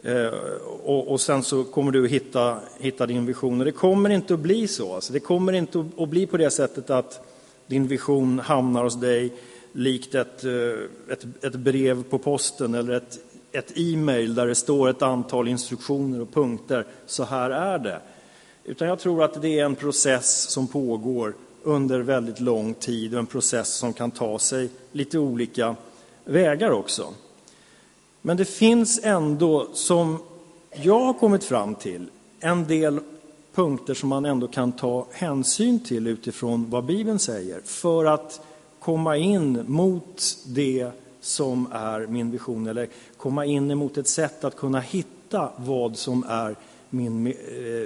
Eh, 0.04 0.34
och, 0.84 1.12
och, 1.12 1.22
sen 1.22 1.44
så 1.44 1.64
kommer 1.64 1.92
du 1.92 2.08
hitta, 2.08 2.60
hitta 2.80 3.06
din 3.06 3.26
vision. 3.26 3.60
Och 3.60 3.66
det 3.66 3.72
kommer 3.72 4.10
inte 4.10 4.34
att 4.34 4.40
bli 4.40 4.68
så. 4.68 4.96
Alltså, 4.96 5.14
det 5.14 5.20
kommer 5.20 5.54
inte 5.54 5.80
att, 5.80 6.00
att 6.00 6.10
bli 6.10 6.26
på 6.26 6.38
det 6.38 6.52
sättet 6.52 6.90
att 6.90 7.22
din 7.68 7.88
vision 7.88 8.40
hamnar 8.40 8.84
hos 8.84 9.00
dig 9.00 9.34
likt 9.72 10.16
ett, 10.16 10.44
eh, 10.44 11.14
ett, 11.14 11.44
ett 11.44 11.56
brev 11.56 12.04
på 12.04 12.18
posten 12.18 12.76
eller 12.76 12.94
ett 12.94 13.20
ett 13.52 13.72
e-mail 13.76 14.36
där 14.36 14.48
det 14.48 14.56
står 14.56 14.90
ett 14.90 15.02
antal 15.02 15.48
instruktioner 15.48 16.22
och 16.22 16.34
punkter. 16.34 16.86
Så 17.06 17.24
här 17.24 17.50
är 17.50 17.80
det. 17.80 18.02
Utan 18.64 18.88
jag 18.88 19.00
tror 19.00 19.24
att 19.24 19.42
det 19.42 19.60
är 19.60 19.66
en 19.66 19.76
process 19.76 20.50
som 20.50 20.68
pågår 20.68 21.34
under 21.64 22.00
väldigt 22.00 22.40
lång 22.40 22.74
tid 22.74 23.14
och 23.14 23.20
en 23.20 23.26
process 23.26 23.74
som 23.74 23.94
kan 23.94 24.12
ta 24.12 24.40
sig 24.40 24.70
lite 24.92 25.20
olika 25.20 25.76
vägar 26.26 26.72
också. 26.72 27.08
Men 28.22 28.38
det 28.38 28.46
finns 28.46 29.00
ändå, 29.04 29.68
som 29.74 30.18
jag 30.72 31.00
har 31.00 31.14
kommit 31.14 31.44
fram 31.44 31.76
till, 31.76 32.10
en 32.40 32.68
del 32.68 33.00
punkter 33.54 33.94
som 33.94 34.10
man 34.10 34.26
ändå 34.26 34.48
kan 34.48 34.72
ta 34.72 35.08
hänsyn 35.12 35.84
till 35.84 36.08
utifrån 36.08 36.70
vad 36.70 36.86
Bibeln 36.86 37.20
säger 37.20 37.62
för 37.66 38.06
att 38.06 38.42
komma 38.80 39.18
in 39.18 39.64
mot 39.68 40.38
det 40.46 40.92
som 41.22 41.68
är 41.72 42.08
min 42.08 42.32
vision 42.32 42.68
eller 42.68 42.88
komma 43.18 43.46
in 43.46 43.72
emot 43.72 43.98
ett 43.98 44.08
sätt 44.08 44.44
att 44.44 44.56
kunna 44.56 44.80
hitta 44.80 45.50
vad 45.58 45.98
som 45.98 46.26
är 46.30 46.56
min 46.90 47.28
eh, 47.28 47.34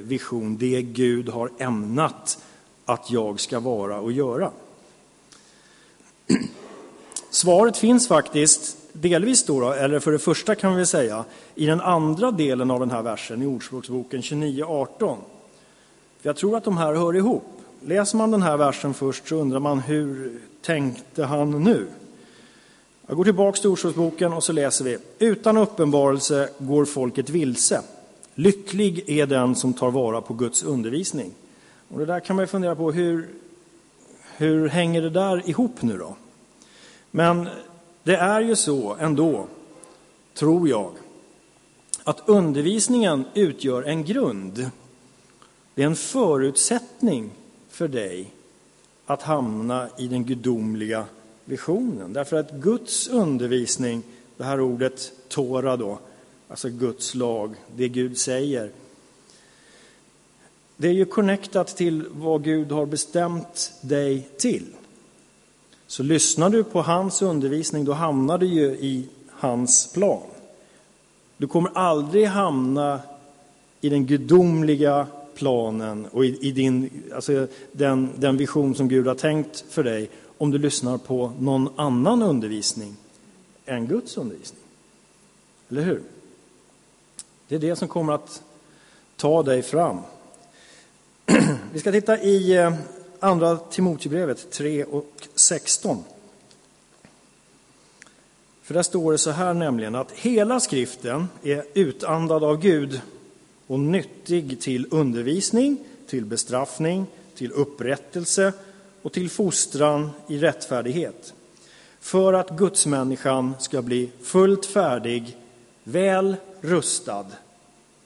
vision, 0.03 0.57
det 0.57 0.81
Gud 0.81 1.29
har 1.29 1.49
ämnat 1.57 2.39
att 2.85 3.11
jag 3.11 3.39
ska 3.39 3.59
vara 3.59 3.99
och 3.99 4.11
göra. 4.11 4.51
Svaret 7.29 7.77
finns 7.77 8.07
faktiskt 8.07 8.77
delvis 8.93 9.43
då, 9.43 9.71
eller 9.71 9.99
för 9.99 10.11
det 10.11 10.19
första 10.19 10.55
kan 10.55 10.75
vi 10.75 10.85
säga, 10.85 11.25
i 11.55 11.65
den 11.65 11.81
andra 11.81 12.31
delen 12.31 12.71
av 12.71 12.79
den 12.79 12.91
här 12.91 13.01
versen 13.01 13.41
i 13.41 13.45
Ordspråksboken 13.45 14.21
29.18. 14.21 15.17
Jag 16.21 16.35
tror 16.35 16.57
att 16.57 16.63
de 16.63 16.77
här 16.77 16.93
hör 16.93 17.15
ihop. 17.15 17.43
Läser 17.81 18.17
man 18.17 18.31
den 18.31 18.41
här 18.41 18.57
versen 18.57 18.93
först 18.93 19.27
så 19.27 19.35
undrar 19.35 19.59
man 19.59 19.79
hur 19.79 20.39
tänkte 20.61 21.23
han 21.23 21.63
nu? 21.63 21.87
Jag 23.07 23.17
går 23.17 23.23
tillbaka 23.23 23.57
till 23.57 23.69
Ordspråksboken 23.69 24.33
och 24.33 24.43
så 24.43 24.53
läser 24.53 24.85
vi. 24.85 24.97
Utan 25.19 25.57
uppenbarelse 25.57 26.49
går 26.57 26.85
folket 26.85 27.29
vilse. 27.29 27.81
Lycklig 28.35 29.09
är 29.09 29.25
den 29.25 29.55
som 29.55 29.73
tar 29.73 29.91
vara 29.91 30.21
på 30.21 30.33
Guds 30.33 30.63
undervisning. 30.63 31.31
Och 31.89 31.99
det 31.99 32.05
där 32.05 32.19
kan 32.19 32.35
man 32.35 32.43
ju 32.43 32.47
fundera 32.47 32.75
på, 32.75 32.91
hur, 32.91 33.29
hur 34.37 34.69
hänger 34.69 35.01
det 35.01 35.09
där 35.09 35.49
ihop 35.49 35.81
nu 35.81 35.97
då? 35.97 36.15
Men 37.11 37.49
det 38.03 38.15
är 38.15 38.41
ju 38.41 38.55
så 38.55 38.95
ändå, 38.99 39.47
tror 40.33 40.69
jag, 40.69 40.91
att 42.03 42.23
undervisningen 42.25 43.25
utgör 43.33 43.83
en 43.83 44.03
grund. 44.03 44.69
Det 45.75 45.81
är 45.81 45.87
en 45.87 45.95
förutsättning 45.95 47.31
för 47.69 47.87
dig 47.87 48.31
att 49.05 49.21
hamna 49.21 49.89
i 49.97 50.07
den 50.07 50.25
gudomliga 50.25 51.05
visionen. 51.45 52.13
Därför 52.13 52.35
att 52.37 52.51
Guds 52.51 53.07
undervisning, 53.07 54.03
det 54.37 54.43
här 54.43 54.61
ordet 54.61 55.11
Tora 55.27 55.77
då, 55.77 55.99
alltså 56.47 56.69
Guds 56.69 57.15
lag, 57.15 57.55
det 57.75 57.89
Gud 57.89 58.17
säger, 58.17 58.71
det 60.77 60.87
är 60.87 60.93
ju 60.93 61.05
connectat 61.05 61.67
till 61.67 62.05
vad 62.11 62.43
Gud 62.43 62.71
har 62.71 62.85
bestämt 62.85 63.73
dig 63.81 64.29
till. 64.37 64.65
Så 65.87 66.03
lyssnar 66.03 66.49
du 66.49 66.63
på 66.63 66.81
hans 66.81 67.21
undervisning, 67.21 67.85
då 67.85 67.93
hamnar 67.93 68.37
du 68.37 68.45
ju 68.45 68.65
i 68.65 69.07
hans 69.29 69.93
plan. 69.93 70.27
Du 71.37 71.47
kommer 71.47 71.71
aldrig 71.73 72.25
hamna 72.25 72.99
i 73.81 73.89
den 73.89 74.05
gudomliga 74.05 75.07
planen 75.35 76.07
och 76.11 76.25
i, 76.25 76.47
i 76.47 76.51
din, 76.51 77.03
alltså 77.15 77.47
den, 77.71 78.09
den 78.15 78.37
vision 78.37 78.75
som 78.75 78.87
Gud 78.87 79.07
har 79.07 79.15
tänkt 79.15 79.65
för 79.69 79.83
dig 79.83 80.09
om 80.37 80.51
du 80.51 80.57
lyssnar 80.57 80.97
på 80.97 81.33
någon 81.39 81.79
annan 81.79 82.21
undervisning 82.21 82.95
än 83.65 83.87
Guds 83.87 84.17
undervisning. 84.17 84.61
Eller 85.69 85.81
hur? 85.81 86.01
Det 87.47 87.55
är 87.55 87.59
det 87.59 87.75
som 87.75 87.87
kommer 87.87 88.13
att 88.13 88.43
ta 89.15 89.43
dig 89.43 89.61
fram. 89.61 89.99
Vi 91.73 91.79
ska 91.79 91.91
titta 91.91 92.21
i 92.21 92.57
eh, 92.57 92.73
Andra 93.19 93.57
Timoteusbrevet 93.57 94.51
3 94.51 94.83
och 94.83 95.27
16. 95.35 96.03
För 98.61 98.73
där 98.73 98.83
står 98.83 99.11
det 99.11 99.17
så 99.17 99.31
här 99.31 99.53
nämligen 99.53 99.95
att 99.95 100.11
hela 100.11 100.59
skriften 100.59 101.27
är 101.43 101.65
utandad 101.73 102.43
av 102.43 102.61
Gud 102.61 103.01
och 103.67 103.79
nyttig 103.79 104.61
till 104.61 104.87
undervisning, 104.91 105.77
till 106.07 106.25
bestraffning, 106.25 107.05
till 107.35 107.51
upprättelse 107.51 108.53
och 109.05 109.13
till 109.13 109.29
fostran 109.29 110.11
i 110.27 110.37
rättfärdighet. 110.37 111.33
För 111.99 112.33
att 112.33 112.49
gudsmänniskan 112.49 113.53
ska 113.59 113.81
bli 113.81 114.09
fullt 114.21 114.65
färdig, 114.65 115.37
väl 115.83 116.35
rustad 116.61 117.25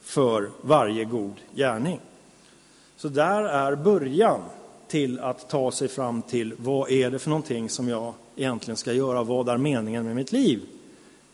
för 0.02 0.50
varje 0.60 1.04
god 1.04 1.32
gärning. 1.54 2.00
Så 2.96 3.08
där 3.08 3.42
är 3.42 3.76
början 3.76 4.40
till 4.88 5.20
att 5.20 5.48
ta 5.48 5.70
sig 5.70 5.88
fram 5.88 6.22
till 6.22 6.54
vad 6.56 6.90
är 6.90 7.10
det 7.10 7.18
för 7.18 7.30
någonting 7.30 7.68
som 7.68 7.88
jag 7.88 8.14
egentligen 8.36 8.76
ska 8.76 8.92
göra, 8.92 9.22
vad 9.22 9.48
är 9.48 9.56
meningen 9.56 10.04
med 10.04 10.16
mitt 10.16 10.32
liv? 10.32 10.60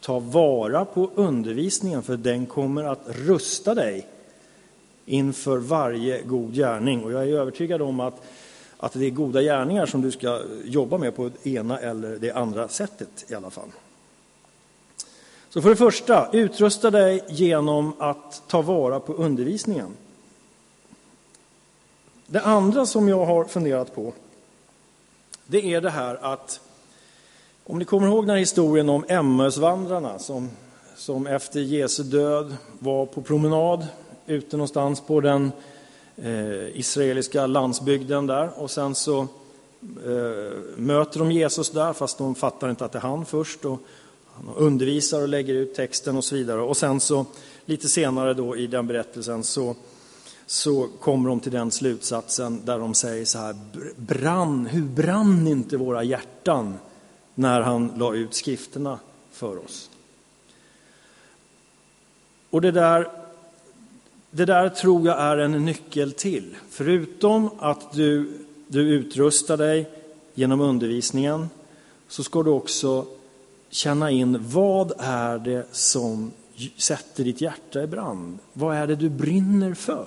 Ta 0.00 0.18
vara 0.18 0.85
på 0.85 1.11
undervisningen 1.14 2.02
för 2.02 2.16
den 2.16 2.46
kommer 2.46 2.85
att 2.85 3.07
rusta 3.07 3.74
dig 3.74 4.07
inför 5.07 5.59
varje 5.59 6.22
god 6.22 6.55
gärning. 6.55 7.05
Och 7.05 7.12
jag 7.12 7.22
är 7.22 7.33
övertygad 7.33 7.83
om 7.83 8.00
att, 8.00 8.22
att 8.79 8.93
det 8.93 9.07
är 9.07 9.11
goda 9.11 9.43
gärningar 9.43 9.87
som 9.87 10.03
du 10.03 10.11
ska 10.11 10.43
jobba 10.65 10.99
med 10.99 11.17
på 11.17 11.31
det 11.43 11.51
ena 11.51 11.79
eller 11.79 12.17
det 12.17 12.33
andra 12.33 12.69
sättet 12.69 13.25
i 13.29 13.35
alla 13.35 13.51
fall. 13.51 13.69
Så 15.49 15.62
för 15.62 15.71
det 15.71 15.77
första, 15.77 16.29
utrusta 16.33 16.91
dig 16.91 17.25
genom 17.29 17.93
att 17.99 18.43
ta 18.47 18.62
vara 18.62 19.01
på 19.01 19.12
undervisningen. 19.12 19.97
Det 22.27 22.41
andra 22.41 22.87
som 22.87 23.09
jag 23.09 23.27
har 23.27 23.45
funderat 23.45 23.95
på, 23.95 24.12
det 25.47 25.75
är 25.75 25.81
det 25.81 25.91
här 25.91 26.19
att 26.35 26.61
om 27.65 27.79
ni 27.79 27.85
kommer 27.85 28.07
ihåg 28.07 28.23
den 28.25 28.31
här 28.31 28.37
historien 28.37 28.89
om 28.89 29.05
Emmausvandrarna 29.09 30.19
som, 30.19 30.51
som 30.97 31.27
efter 31.27 31.61
Jesu 31.61 32.03
död 32.03 32.57
var 32.79 33.07
på 33.07 33.23
promenad 33.23 33.87
ute 34.27 34.57
någonstans 34.57 35.01
på 35.01 35.21
den 35.21 35.53
eh, 36.16 36.79
israeliska 36.79 37.46
landsbygden 37.46 38.26
där. 38.26 38.50
Och 38.57 38.70
sen 38.70 38.94
så 38.94 39.20
eh, 39.83 40.52
möter 40.76 41.18
de 41.18 41.33
Jesus 41.33 41.70
där 41.70 41.92
fast 41.92 42.18
de 42.18 42.35
fattar 42.35 42.70
inte 42.70 42.85
att 42.85 42.92
det 42.92 42.98
är 42.98 43.02
han 43.02 43.26
först. 43.26 43.64
Och 43.64 43.81
han 44.35 44.55
undervisar 44.57 45.22
och 45.22 45.29
lägger 45.29 45.55
ut 45.55 45.74
texten 45.74 46.16
och 46.16 46.24
så 46.24 46.35
vidare. 46.35 46.61
Och 46.61 46.76
sen 46.76 47.00
så 47.00 47.26
lite 47.64 47.88
senare 47.88 48.35
då 48.35 48.57
i 48.57 48.66
den 48.66 48.87
berättelsen 48.87 49.44
så 49.44 49.74
så 50.46 50.88
kommer 51.00 51.29
de 51.29 51.40
till 51.40 51.52
den 51.52 51.70
slutsatsen 51.70 52.61
där 52.64 52.79
de 52.79 52.94
säger 52.94 53.24
så 53.24 53.38
här, 53.38 53.57
brann, 53.96 54.66
hur 54.66 54.83
brann 54.83 55.46
inte 55.46 55.76
våra 55.76 56.02
hjärtan 56.02 56.79
när 57.35 57.61
han 57.61 57.92
la 57.96 58.14
ut 58.14 58.35
skrifterna 58.35 58.98
för 59.33 59.64
oss? 59.64 59.90
Och 62.50 62.61
det 62.61 62.70
där, 62.70 63.11
det 64.31 64.45
där 64.45 64.69
tror 64.69 65.07
jag 65.07 65.21
är 65.21 65.37
en 65.37 65.65
nyckel 65.65 66.12
till. 66.12 66.57
Förutom 66.71 67.51
att 67.59 67.93
du, 67.93 68.39
du 68.69 68.81
utrustar 68.81 69.57
dig 69.57 69.91
genom 70.35 70.61
undervisningen 70.61 71.49
så 72.09 72.25
ska 72.25 72.43
du 72.43 72.51
också 72.51 73.07
känna 73.71 74.11
in 74.11 74.39
vad 74.49 74.93
är 74.99 75.39
det 75.39 75.67
som 75.73 76.33
sätter 76.77 77.25
ditt 77.25 77.41
hjärta 77.41 77.83
i 77.83 77.87
brand? 77.87 78.39
Vad 78.53 78.77
är 78.77 78.87
det 78.87 78.97
du 78.97 79.09
brinner 79.09 79.75
för? 79.75 80.07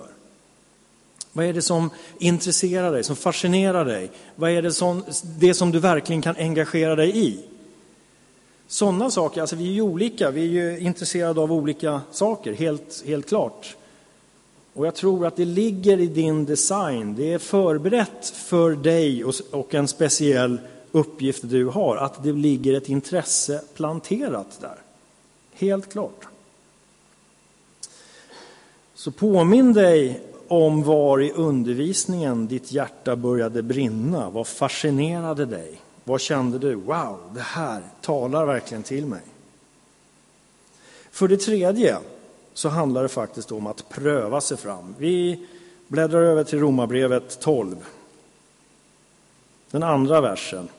Vad 1.33 1.45
är 1.45 1.53
det 1.53 1.61
som 1.61 1.89
intresserar 2.19 2.91
dig, 2.91 3.03
som 3.03 3.15
fascinerar 3.15 3.85
dig? 3.85 4.11
Vad 4.35 4.51
är 4.51 4.61
det 4.61 4.71
som, 4.71 5.03
det 5.39 5.53
som 5.53 5.71
du 5.71 5.79
verkligen 5.79 6.21
kan 6.21 6.35
engagera 6.35 6.95
dig 6.95 7.27
i? 7.27 7.39
Sådana 8.67 9.11
saker, 9.11 9.41
alltså 9.41 9.55
vi 9.55 9.67
är 9.67 9.73
ju 9.73 9.81
olika, 9.81 10.31
vi 10.31 10.41
är 10.41 10.63
ju 10.63 10.79
intresserade 10.79 11.41
av 11.41 11.51
olika 11.51 12.01
saker, 12.11 12.53
helt, 12.53 13.03
helt 13.05 13.27
klart. 13.27 13.75
Och 14.73 14.87
jag 14.87 14.95
tror 14.95 15.25
att 15.25 15.35
det 15.35 15.45
ligger 15.45 15.99
i 15.99 16.07
din 16.07 16.45
design, 16.45 17.15
det 17.15 17.33
är 17.33 17.39
förberett 17.39 18.25
för 18.25 18.71
dig 18.71 19.23
och, 19.23 19.33
och 19.51 19.75
en 19.75 19.87
speciell 19.87 20.59
uppgift 20.91 21.41
du 21.45 21.65
har, 21.65 21.97
att 21.97 22.23
det 22.23 22.31
ligger 22.31 22.73
ett 22.73 22.89
intresse 22.89 23.61
planterat 23.73 24.57
där. 24.61 24.77
Helt 25.53 25.91
klart. 25.91 26.27
Så 28.93 29.11
påminn 29.11 29.73
dig 29.73 30.21
om 30.47 30.83
var 30.83 31.21
i 31.21 31.31
undervisningen 31.31 32.47
ditt 32.47 32.71
hjärta 32.71 33.15
började 33.15 33.61
brinna. 33.61 34.29
Vad 34.29 34.47
fascinerade 34.47 35.45
dig? 35.45 35.81
Vad 36.03 36.21
kände 36.21 36.59
du? 36.59 36.75
Wow, 36.75 37.19
det 37.33 37.41
här 37.41 37.81
talar 38.01 38.45
verkligen 38.45 38.83
till 38.83 39.05
mig. 39.05 39.21
För 41.11 41.27
det 41.27 41.37
tredje 41.37 41.97
så 42.53 42.69
handlar 42.69 43.03
det 43.03 43.09
faktiskt 43.09 43.51
om 43.51 43.67
att 43.67 43.89
pröva 43.89 44.41
sig 44.41 44.57
fram. 44.57 44.95
Vi 44.97 45.47
bläddrar 45.87 46.21
över 46.21 46.43
till 46.43 46.59
Romarbrevet 46.59 47.39
12. 47.39 47.75
Den 49.71 49.83
andra 49.83 50.21
versen. 50.21 50.69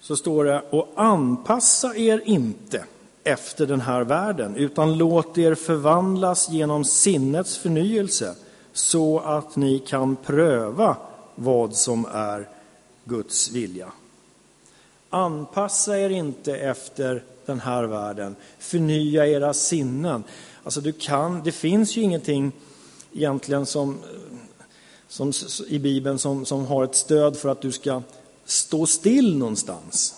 Så 0.00 0.16
står 0.16 0.44
det, 0.44 0.62
och 0.70 0.88
anpassa 0.96 1.96
er 1.96 2.22
inte 2.24 2.84
efter 3.24 3.66
den 3.66 3.80
här 3.80 4.04
världen, 4.04 4.56
utan 4.56 4.98
låt 4.98 5.38
er 5.38 5.54
förvandlas 5.54 6.50
genom 6.50 6.84
sinnets 6.84 7.58
förnyelse 7.58 8.34
så 8.72 9.18
att 9.18 9.56
ni 9.56 9.78
kan 9.78 10.16
pröva 10.16 10.96
vad 11.34 11.74
som 11.74 12.06
är 12.12 12.48
Guds 13.04 13.50
vilja. 13.50 13.92
Anpassa 15.10 15.98
er 15.98 16.10
inte 16.10 16.56
efter 16.56 17.22
den 17.48 17.60
här 17.60 17.84
världen, 17.84 18.36
förnya 18.58 19.26
era 19.26 19.54
sinnen. 19.54 20.24
Alltså 20.64 20.80
du 20.80 20.92
kan, 20.92 21.42
det 21.42 21.52
finns 21.52 21.96
ju 21.96 22.02
ingenting 22.02 22.52
egentligen 23.12 23.66
som, 23.66 23.98
som 25.08 25.32
i 25.68 25.78
Bibeln 25.78 26.18
som, 26.18 26.44
som 26.44 26.66
har 26.66 26.84
ett 26.84 26.94
stöd 26.94 27.36
för 27.36 27.48
att 27.48 27.60
du 27.60 27.72
ska 27.72 28.02
stå 28.44 28.86
still 28.86 29.38
någonstans. 29.38 30.14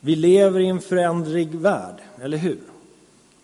Vi 0.00 0.16
lever 0.16 0.60
i 0.60 0.66
en 0.66 0.80
förändrig 0.80 1.54
värld, 1.54 1.96
eller 2.22 2.38
hur? 2.38 2.60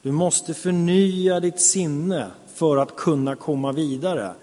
Du 0.03 0.13
måste 0.13 0.55
förnya 0.55 1.41
ditt 1.41 1.61
sinne 1.61 2.31
för 2.55 2.77
att 2.77 2.97
kunna 2.97 3.37
komma 3.37 3.73
vidare. 3.73 4.35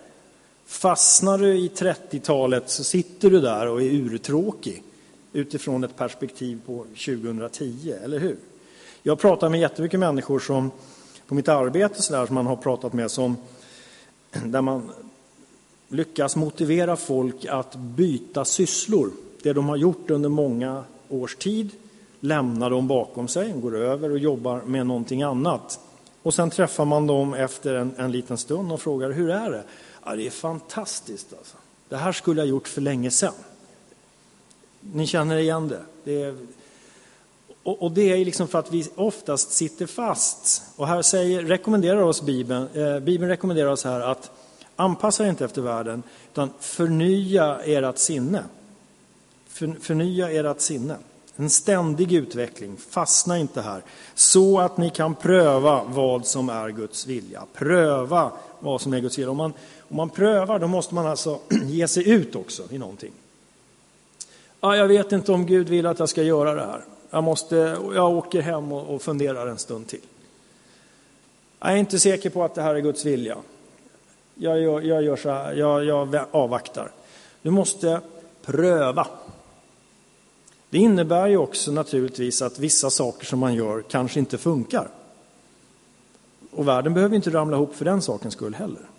Fastnar 0.65 1.37
du 1.37 1.57
i 1.57 1.67
30-talet 1.67 2.69
så 2.69 2.83
sitter 2.83 3.29
du 3.29 3.41
där 3.41 3.67
och 3.67 3.81
är 3.81 3.85
urtråkig 3.85 4.83
utifrån 5.33 5.83
ett 5.83 5.97
perspektiv 5.97 6.59
på 6.65 6.85
2010, 7.05 7.93
eller 8.03 8.19
hur? 8.19 8.37
Jag 9.07 9.19
pratar 9.19 9.49
med 9.49 9.59
jättemycket 9.59 9.99
människor 9.99 10.39
som 10.39 10.71
på 11.27 11.35
mitt 11.35 11.47
arbete 11.47 12.01
så 12.01 12.13
där, 12.13 12.25
som 12.25 12.35
man 12.35 12.45
har 12.45 12.55
pratat 12.55 12.93
med 12.93 13.11
som 13.11 13.37
där 14.31 14.61
man 14.61 14.91
lyckas 15.87 16.35
motivera 16.35 16.95
folk 16.95 17.45
att 17.45 17.75
byta 17.75 18.45
sysslor. 18.45 19.11
Det 19.43 19.53
de 19.53 19.69
har 19.69 19.75
gjort 19.75 20.09
under 20.09 20.29
många 20.29 20.83
års 21.09 21.35
tid 21.35 21.71
lämnar 22.19 22.69
de 22.69 22.87
bakom 22.87 23.27
sig, 23.27 23.51
går 23.51 23.77
över 23.77 24.11
och 24.11 24.17
jobbar 24.17 24.61
med 24.65 24.87
någonting 24.87 25.23
annat. 25.23 25.79
Och 26.23 26.33
sen 26.33 26.49
träffar 26.49 26.85
man 26.85 27.07
dem 27.07 27.33
efter 27.33 27.75
en, 27.75 27.93
en 27.97 28.11
liten 28.11 28.37
stund 28.37 28.71
och 28.71 28.81
frågar 28.81 29.11
hur 29.11 29.29
är 29.29 29.51
det? 29.51 29.63
Ja, 30.05 30.15
det 30.15 30.27
är 30.27 30.31
fantastiskt 30.31 31.33
alltså. 31.37 31.57
Det 31.89 31.97
här 31.97 32.11
skulle 32.11 32.41
jag 32.41 32.47
gjort 32.47 32.67
för 32.67 32.81
länge 32.81 33.11
sedan. 33.11 33.33
Ni 34.81 35.07
känner 35.07 35.37
igen 35.37 35.67
det? 35.67 35.81
det 36.03 36.21
är, 36.21 36.35
och, 37.67 37.81
och, 37.81 37.91
det 37.91 38.11
är 38.11 38.25
liksom 38.25 38.47
för 38.47 38.59
att 38.59 38.71
vi 38.71 38.87
oftast 38.95 39.51
sitter 39.51 39.85
fast. 39.85 40.61
Och 40.75 40.87
här 40.87 41.01
säger, 41.01 41.41
rekommenderar 41.43 42.01
oss 42.01 42.21
Bibeln, 42.21 42.67
eh, 42.73 42.99
Bibeln 42.99 43.29
rekommenderar 43.29 43.69
oss 43.69 43.83
här 43.83 43.99
att 43.99 44.31
anpassa 44.75 45.25
er 45.25 45.29
inte 45.29 45.45
efter 45.45 45.61
världen, 45.61 46.03
utan 46.31 46.49
förnya 46.59 47.59
ert 47.59 47.97
sinne. 47.97 48.43
För, 49.47 49.75
förnya 49.81 50.31
ert 50.31 50.61
sinne. 50.61 50.95
En 51.35 51.49
ständig 51.49 52.13
utveckling, 52.13 52.77
fastna 52.89 53.37
inte 53.37 53.61
här. 53.61 53.81
Så 54.15 54.59
att 54.59 54.77
ni 54.77 54.89
kan 54.89 55.15
pröva 55.15 55.83
vad 55.83 56.25
som 56.25 56.49
är 56.49 56.69
Guds 56.69 57.07
vilja. 57.07 57.43
Pröva 57.53 58.31
vad 58.59 58.81
som 58.81 58.93
är 58.93 58.99
Guds 58.99 59.17
vilja. 59.17 59.31
Om 59.31 59.37
man, 59.37 59.53
om 59.79 59.97
man 59.97 60.09
prövar, 60.09 60.59
då 60.59 60.67
måste 60.67 60.95
man 60.95 61.07
alltså 61.07 61.39
ge 61.63 61.87
sig 61.87 62.09
ut 62.09 62.35
också 62.35 62.63
i 62.69 62.77
någonting. 62.77 63.11
Ja, 64.61 64.75
jag 64.75 64.87
vet 64.87 65.11
inte 65.11 65.31
om 65.31 65.45
Gud 65.45 65.69
vill 65.69 65.85
att 65.85 65.99
jag 65.99 66.09
ska 66.09 66.23
göra 66.23 66.53
det 66.53 66.65
här. 66.65 66.83
Jag, 67.09 67.23
måste, 67.23 67.55
jag 67.93 68.17
åker 68.17 68.41
hem 68.41 68.71
och, 68.71 68.95
och 68.95 69.01
funderar 69.01 69.47
en 69.47 69.57
stund 69.57 69.87
till. 69.87 70.01
Jag 71.59 71.71
är 71.71 71.75
inte 71.75 71.99
säker 71.99 72.29
på 72.29 72.43
att 72.43 72.55
det 72.55 72.61
här 72.61 72.75
är 72.75 72.79
Guds 72.79 73.05
vilja. 73.05 73.37
Jag, 74.35 74.61
gör, 74.61 74.81
jag, 74.81 75.03
gör 75.03 75.15
så 75.15 75.29
här, 75.29 75.53
jag, 75.53 75.85
jag 75.85 76.25
avvaktar. 76.31 76.91
Du 77.41 77.49
måste 77.49 78.01
pröva. 78.45 79.07
Det 80.69 80.77
innebär 80.77 81.27
ju 81.27 81.37
också 81.37 81.71
naturligtvis 81.71 82.41
att 82.41 82.59
vissa 82.59 82.89
saker 82.89 83.25
som 83.25 83.39
man 83.39 83.53
gör 83.53 83.81
kanske 83.81 84.19
inte 84.19 84.37
funkar. 84.37 84.89
Och 86.51 86.67
världen 86.67 86.93
behöver 86.93 87.15
inte 87.15 87.29
ramla 87.29 87.57
ihop 87.57 87.75
för 87.75 87.85
den 87.85 88.01
sakens 88.01 88.33
skull 88.33 88.55
heller. 88.55 88.89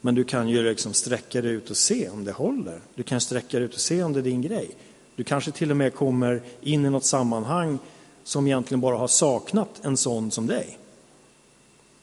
Men 0.00 0.14
du 0.14 0.24
kan 0.24 0.48
ju 0.48 0.62
liksom 0.62 0.92
sträcka 0.92 1.42
dig 1.42 1.50
ut 1.50 1.70
och 1.70 1.76
se 1.76 2.08
om 2.08 2.24
det 2.24 2.32
håller. 2.32 2.80
Du 2.94 3.02
kan 3.02 3.20
sträcka 3.20 3.56
dig 3.56 3.66
ut 3.66 3.74
och 3.74 3.80
se 3.80 4.02
om 4.02 4.12
det 4.12 4.20
är 4.20 4.22
din 4.22 4.42
grej. 4.42 4.70
Du 5.16 5.24
kanske 5.24 5.50
till 5.50 5.70
och 5.70 5.76
med 5.76 5.94
kommer 5.94 6.42
in 6.60 6.86
i 6.86 6.90
något 6.90 7.04
sammanhang 7.04 7.78
som 8.24 8.46
egentligen 8.46 8.80
bara 8.80 8.96
har 8.96 9.08
saknat 9.08 9.68
en 9.82 9.96
sån 9.96 10.30
som 10.30 10.46
dig. 10.46 10.78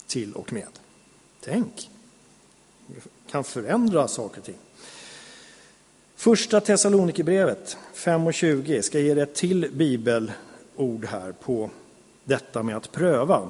Till 0.07 0.33
och 0.33 0.53
med. 0.53 0.67
Tänk. 1.43 1.89
det 2.87 3.31
kan 3.31 3.43
förändra 3.43 4.07
saker 4.07 4.39
och 4.39 4.45
ting. 4.45 4.57
Första 6.15 6.59
Thessalonikerbrevet 6.59 7.77
5.20 7.95 8.81
ska 8.81 8.99
ge 8.99 9.13
dig 9.13 9.23
ett 9.23 9.35
till 9.35 9.69
bibelord 9.73 11.05
här 11.05 11.31
på 11.31 11.69
detta 12.23 12.63
med 12.63 12.77
att 12.77 12.91
pröva. 12.91 13.49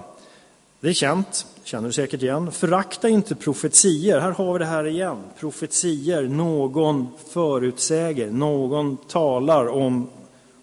Det 0.81 0.89
är 0.89 0.93
känt, 0.93 1.45
känner 1.63 1.87
du 1.87 1.93
säkert 1.93 2.21
igen. 2.21 2.51
Förakta 2.51 3.09
inte 3.09 3.35
profetier. 3.35 4.19
Här 4.19 4.31
har 4.31 4.53
vi 4.53 4.59
det 4.59 4.65
här 4.65 4.87
igen. 4.87 5.23
Profetier, 5.39 6.23
någon 6.23 7.07
förutsäger, 7.29 8.31
någon 8.31 8.97
talar 8.97 9.67
om, 9.67 10.09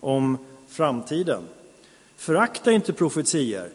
om 0.01 0.39
framtiden. 0.69 1.43
Förakta 2.17 2.73
inte 2.73 2.93
profetier, 2.93 3.71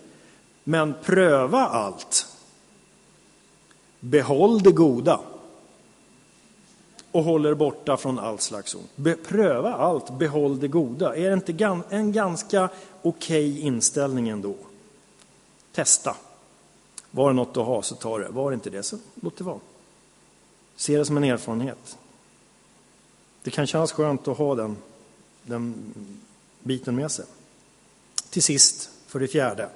men 0.63 0.93
pröva 1.03 1.59
allt. 1.59 2.27
Behåll 3.99 4.63
det 4.63 4.71
goda 4.71 5.19
och 7.11 7.23
håller 7.23 7.53
borta 7.53 7.97
från 7.97 8.19
all 8.19 8.39
slags 8.39 8.75
ont. 8.75 9.23
Pröva 9.27 9.73
allt, 9.73 10.19
behåll 10.19 10.59
det 10.59 10.67
goda. 10.67 11.15
Är 11.15 11.29
det 11.29 11.33
inte 11.33 11.83
en 11.89 12.11
ganska 12.11 12.69
okej 13.01 13.49
okay 13.49 13.59
inställning 13.59 14.29
ändå? 14.29 14.55
Testa. 15.71 16.15
Var 17.15 17.29
det 17.29 17.35
något 17.35 17.57
att 17.57 17.65
ha 17.65 17.81
så 17.81 17.95
ta 17.95 18.17
det. 18.17 18.29
Var 18.29 18.51
det 18.51 18.53
inte 18.53 18.69
det 18.69 18.83
så 18.83 18.97
låt 19.15 19.37
det 19.37 19.43
vara. 19.43 19.59
Se 20.75 20.97
det 20.97 21.05
som 21.05 21.17
en 21.17 21.23
erfarenhet. 21.23 21.97
Det 23.43 23.51
kan 23.51 23.67
kännas 23.67 23.91
skönt 23.91 24.27
att 24.27 24.37
ha 24.37 24.55
den, 24.55 24.77
den 25.43 25.93
biten 26.59 26.95
med 26.95 27.11
sig. 27.11 27.25
Till 28.29 28.43
sist, 28.43 28.89
för 29.07 29.19
det 29.19 29.27
fjärde. 29.27 29.69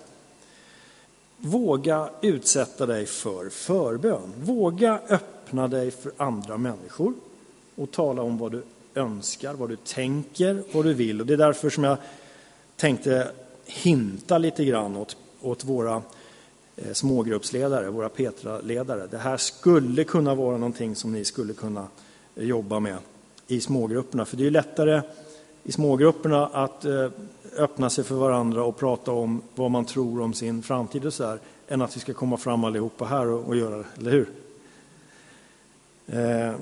Våga 1.38 2.10
utsätta 2.21 2.86
dig 2.86 3.06
för 3.06 3.50
förbön. 3.50 4.34
Våga 4.38 5.00
öppna 5.10 5.67
dig 5.67 5.91
för 5.91 6.12
andra 6.17 6.58
människor 6.58 7.13
och 7.76 7.91
tala 7.91 8.21
om 8.21 8.38
vad 8.38 8.52
du 8.52 8.63
önskar, 8.95 9.54
vad 9.54 9.69
du 9.69 9.76
tänker, 9.76 10.63
vad 10.71 10.86
du 10.86 10.93
vill. 10.93 11.21
Och 11.21 11.28
det 11.28 11.34
är 11.34 11.38
därför 11.38 11.69
som 11.69 11.84
jag 11.84 11.97
tänkte 12.76 13.32
hinta 13.65 14.38
lite 14.38 14.65
grann 14.65 14.97
åt, 14.97 15.17
åt 15.41 15.63
våra 15.63 16.02
Eh, 16.77 16.93
smågruppsledare, 16.93 17.89
våra 17.89 18.09
Petra-ledare. 18.09 19.07
Det 19.07 19.17
här 19.17 19.37
skulle 19.37 20.03
kunna 20.03 20.35
vara 20.35 20.57
någonting 20.57 20.95
som 20.95 21.11
ni 21.11 21.25
skulle 21.25 21.53
kunna 21.53 21.87
eh, 22.35 22.45
jobba 22.45 22.79
med 22.79 22.97
i 23.47 23.61
smågrupperna. 23.61 24.25
För 24.25 24.37
det 24.37 24.47
är 24.47 24.51
lättare 24.51 25.01
i 25.63 25.71
smågrupperna 25.71 26.47
att 26.47 26.85
eh, 26.85 27.09
öppna 27.57 27.89
sig 27.89 28.03
för 28.03 28.15
varandra 28.15 28.63
och 28.63 28.77
prata 28.77 29.11
om 29.11 29.41
vad 29.55 29.71
man 29.71 29.85
tror 29.85 30.21
om 30.21 30.33
sin 30.33 30.63
framtid 30.63 31.05
och 31.05 31.13
så 31.13 31.25
här, 31.25 31.39
än 31.67 31.81
att 31.81 31.95
vi 31.95 31.99
ska 31.99 32.13
komma 32.13 32.37
fram 32.37 32.63
allihopa 32.63 33.05
här 33.05 33.27
och, 33.27 33.47
och 33.47 33.55
göra 33.55 33.77
det, 33.77 33.85
eller 33.97 34.11
hur? 34.11 34.29
Eh, 36.07 36.55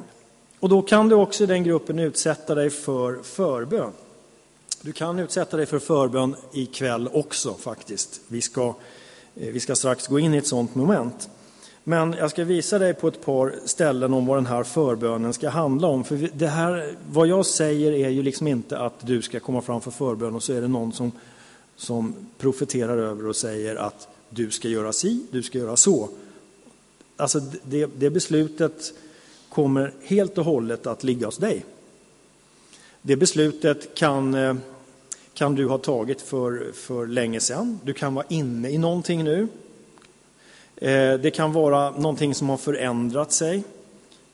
och 0.60 0.70
då 0.70 0.82
kan 0.82 1.10
du 1.10 1.16
också 1.16 1.44
i 1.44 1.48
den 1.48 1.64
gruppen 1.64 2.00
utsätta 2.00 2.56
dig 2.56 2.70
för 2.70 3.20
förbön. 3.24 3.92
Du 4.82 4.92
kan 4.92 5.20
utsätta 5.20 5.58
dig 5.58 5.66
för 5.66 5.80
förbön 5.80 6.36
ikväll 6.54 7.10
också 7.14 7.54
faktiskt. 7.54 8.22
Vi 8.28 8.42
ska, 8.42 8.68
eh, 8.68 8.76
Eh, 9.36 9.52
vi 9.52 9.60
ska 9.60 9.76
strax 9.76 10.08
gå 10.08 10.20
in 10.20 10.34
i 10.34 10.38
ett 10.38 10.48
sådant 10.48 10.76
moment. 10.76 11.30
Men 11.84 12.14
jag 12.14 12.32
ska 12.32 12.44
visa 12.44 12.80
dig 12.80 12.94
på 12.94 13.08
ett 13.08 13.26
par 13.26 13.56
ställen 13.66 14.14
om 14.14 14.26
vad 14.26 14.38
den 14.38 14.46
här 14.46 14.64
förbönen 14.64 15.34
ska 15.34 15.50
handla 15.50 15.88
om. 15.88 16.04
För 16.04 16.30
det 16.34 16.48
här, 16.48 16.96
vad 17.12 17.28
jag 17.28 17.46
säger 17.46 17.92
är 17.92 18.10
ju 18.10 18.24
liksom 18.24 18.48
inte 18.48 18.80
att 18.80 19.08
du 19.08 19.22
ska 19.22 19.40
komma 19.40 19.62
fram 19.62 19.82
för 19.82 19.92
förbön 19.92 20.36
och 20.36 20.44
så 20.44 20.54
är 20.54 20.62
det 20.62 20.68
någon 20.68 20.94
som, 20.94 21.12
som 21.76 22.14
profeterar 22.38 22.98
över 22.98 23.28
och 23.28 23.36
säger 23.36 23.76
att 23.76 24.08
du 24.30 24.52
ska 24.52 24.68
göra 24.68 24.94
si, 24.94 25.26
du 25.32 25.44
ska 25.44 25.58
göra 25.58 25.76
så. 25.76 26.10
Alltså 27.18 27.40
det, 27.64 27.90
det 27.96 28.10
beslutet 28.10 28.94
kommer 29.50 29.94
helt 30.04 30.38
och 30.38 30.46
hållet 30.46 30.88
att 30.88 31.04
ligga 31.04 31.28
hos 31.28 31.38
dig. 31.38 31.66
Det 33.02 33.16
beslutet 33.16 33.96
kan, 33.96 34.34
eh, 34.34 34.56
kan 35.36 35.56
du 35.56 35.68
ha 35.68 35.78
tagit 35.78 36.22
för, 36.22 36.72
för 36.74 37.08
länge 37.08 37.40
sedan. 37.40 37.80
Du 37.84 37.94
kan 37.94 38.14
vara 38.14 38.26
inne 38.30 38.70
i 38.70 38.78
någonting 38.78 39.24
nu. 39.24 39.48
Eh, 40.76 41.14
det 41.14 41.36
kan 41.36 41.54
vara 41.54 41.92
någonting 41.92 42.36
som 42.36 42.50
har 42.50 42.58
förändrat 42.58 43.32
sig 43.32 43.64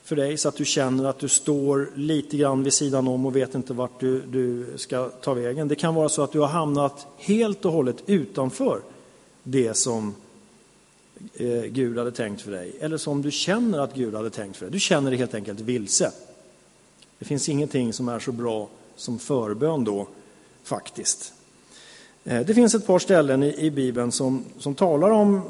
för 0.03 0.15
dig 0.15 0.37
så 0.37 0.49
att 0.49 0.55
du 0.55 0.65
känner 0.65 1.05
att 1.05 1.19
du 1.19 1.27
står 1.27 1.89
lite 1.95 2.37
grann 2.37 2.63
vid 2.63 2.73
sidan 2.73 3.07
om 3.07 3.25
och 3.25 3.35
vet 3.35 3.55
inte 3.55 3.73
vart 3.73 3.99
du, 3.99 4.21
du 4.21 4.65
ska 4.75 5.09
ta 5.09 5.33
vägen. 5.33 5.67
Det 5.67 5.75
kan 5.75 5.95
vara 5.95 6.09
så 6.09 6.23
att 6.23 6.31
du 6.31 6.39
har 6.39 6.47
hamnat 6.47 7.07
helt 7.17 7.65
och 7.65 7.71
hållet 7.71 8.03
utanför 8.05 8.81
det 9.43 9.73
som 9.73 10.15
eh, 11.33 11.61
Gud 11.61 11.97
hade 11.97 12.11
tänkt 12.11 12.41
för 12.41 12.51
dig, 12.51 12.75
eller 12.79 12.97
som 12.97 13.21
du 13.21 13.31
känner 13.31 13.79
att 13.79 13.95
Gud 13.95 14.15
hade 14.15 14.29
tänkt 14.29 14.57
för 14.57 14.65
dig. 14.65 14.73
Du 14.73 14.79
känner 14.79 15.11
dig 15.11 15.19
helt 15.19 15.33
enkelt 15.33 15.59
vilse. 15.59 16.11
Det 17.19 17.25
finns 17.25 17.49
ingenting 17.49 17.93
som 17.93 18.09
är 18.09 18.19
så 18.19 18.31
bra 18.31 18.69
som 18.95 19.19
förbön 19.19 19.83
då, 19.83 20.07
faktiskt. 20.63 21.33
Eh, 22.23 22.41
det 22.41 22.53
finns 22.53 22.75
ett 22.75 22.87
par 22.87 22.99
ställen 22.99 23.43
i, 23.43 23.71
Bibeln 23.71 24.11
som, 24.11 24.45
som 24.59 24.75
talar 24.75 25.09
om, 25.09 25.41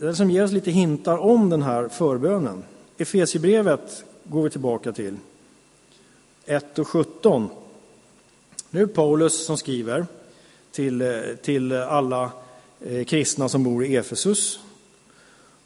eller 0.00 0.12
som 0.12 0.30
ger 0.30 0.44
oss 0.44 0.52
lite 0.52 0.70
hintar 0.70 1.18
om 1.18 1.50
den 1.50 1.62
här 1.62 1.88
förbönen. 1.88 2.64
Efesierbrevet 2.98 4.04
går 4.24 4.42
vi 4.42 4.50
tillbaka 4.50 4.92
till, 4.92 5.16
1 6.46 6.78
och 6.78 6.88
17. 6.88 7.48
Nu 8.70 8.82
är 8.82 8.86
det 8.86 8.92
Paulus 8.92 9.46
som 9.46 9.56
skriver 9.56 10.06
till, 10.72 11.02
eh, 11.02 11.20
till 11.42 11.72
alla 11.72 12.30
eh, 12.80 13.04
kristna 13.04 13.48
som 13.48 13.64
bor 13.64 13.84
i 13.84 13.96
Efesus 13.96 14.60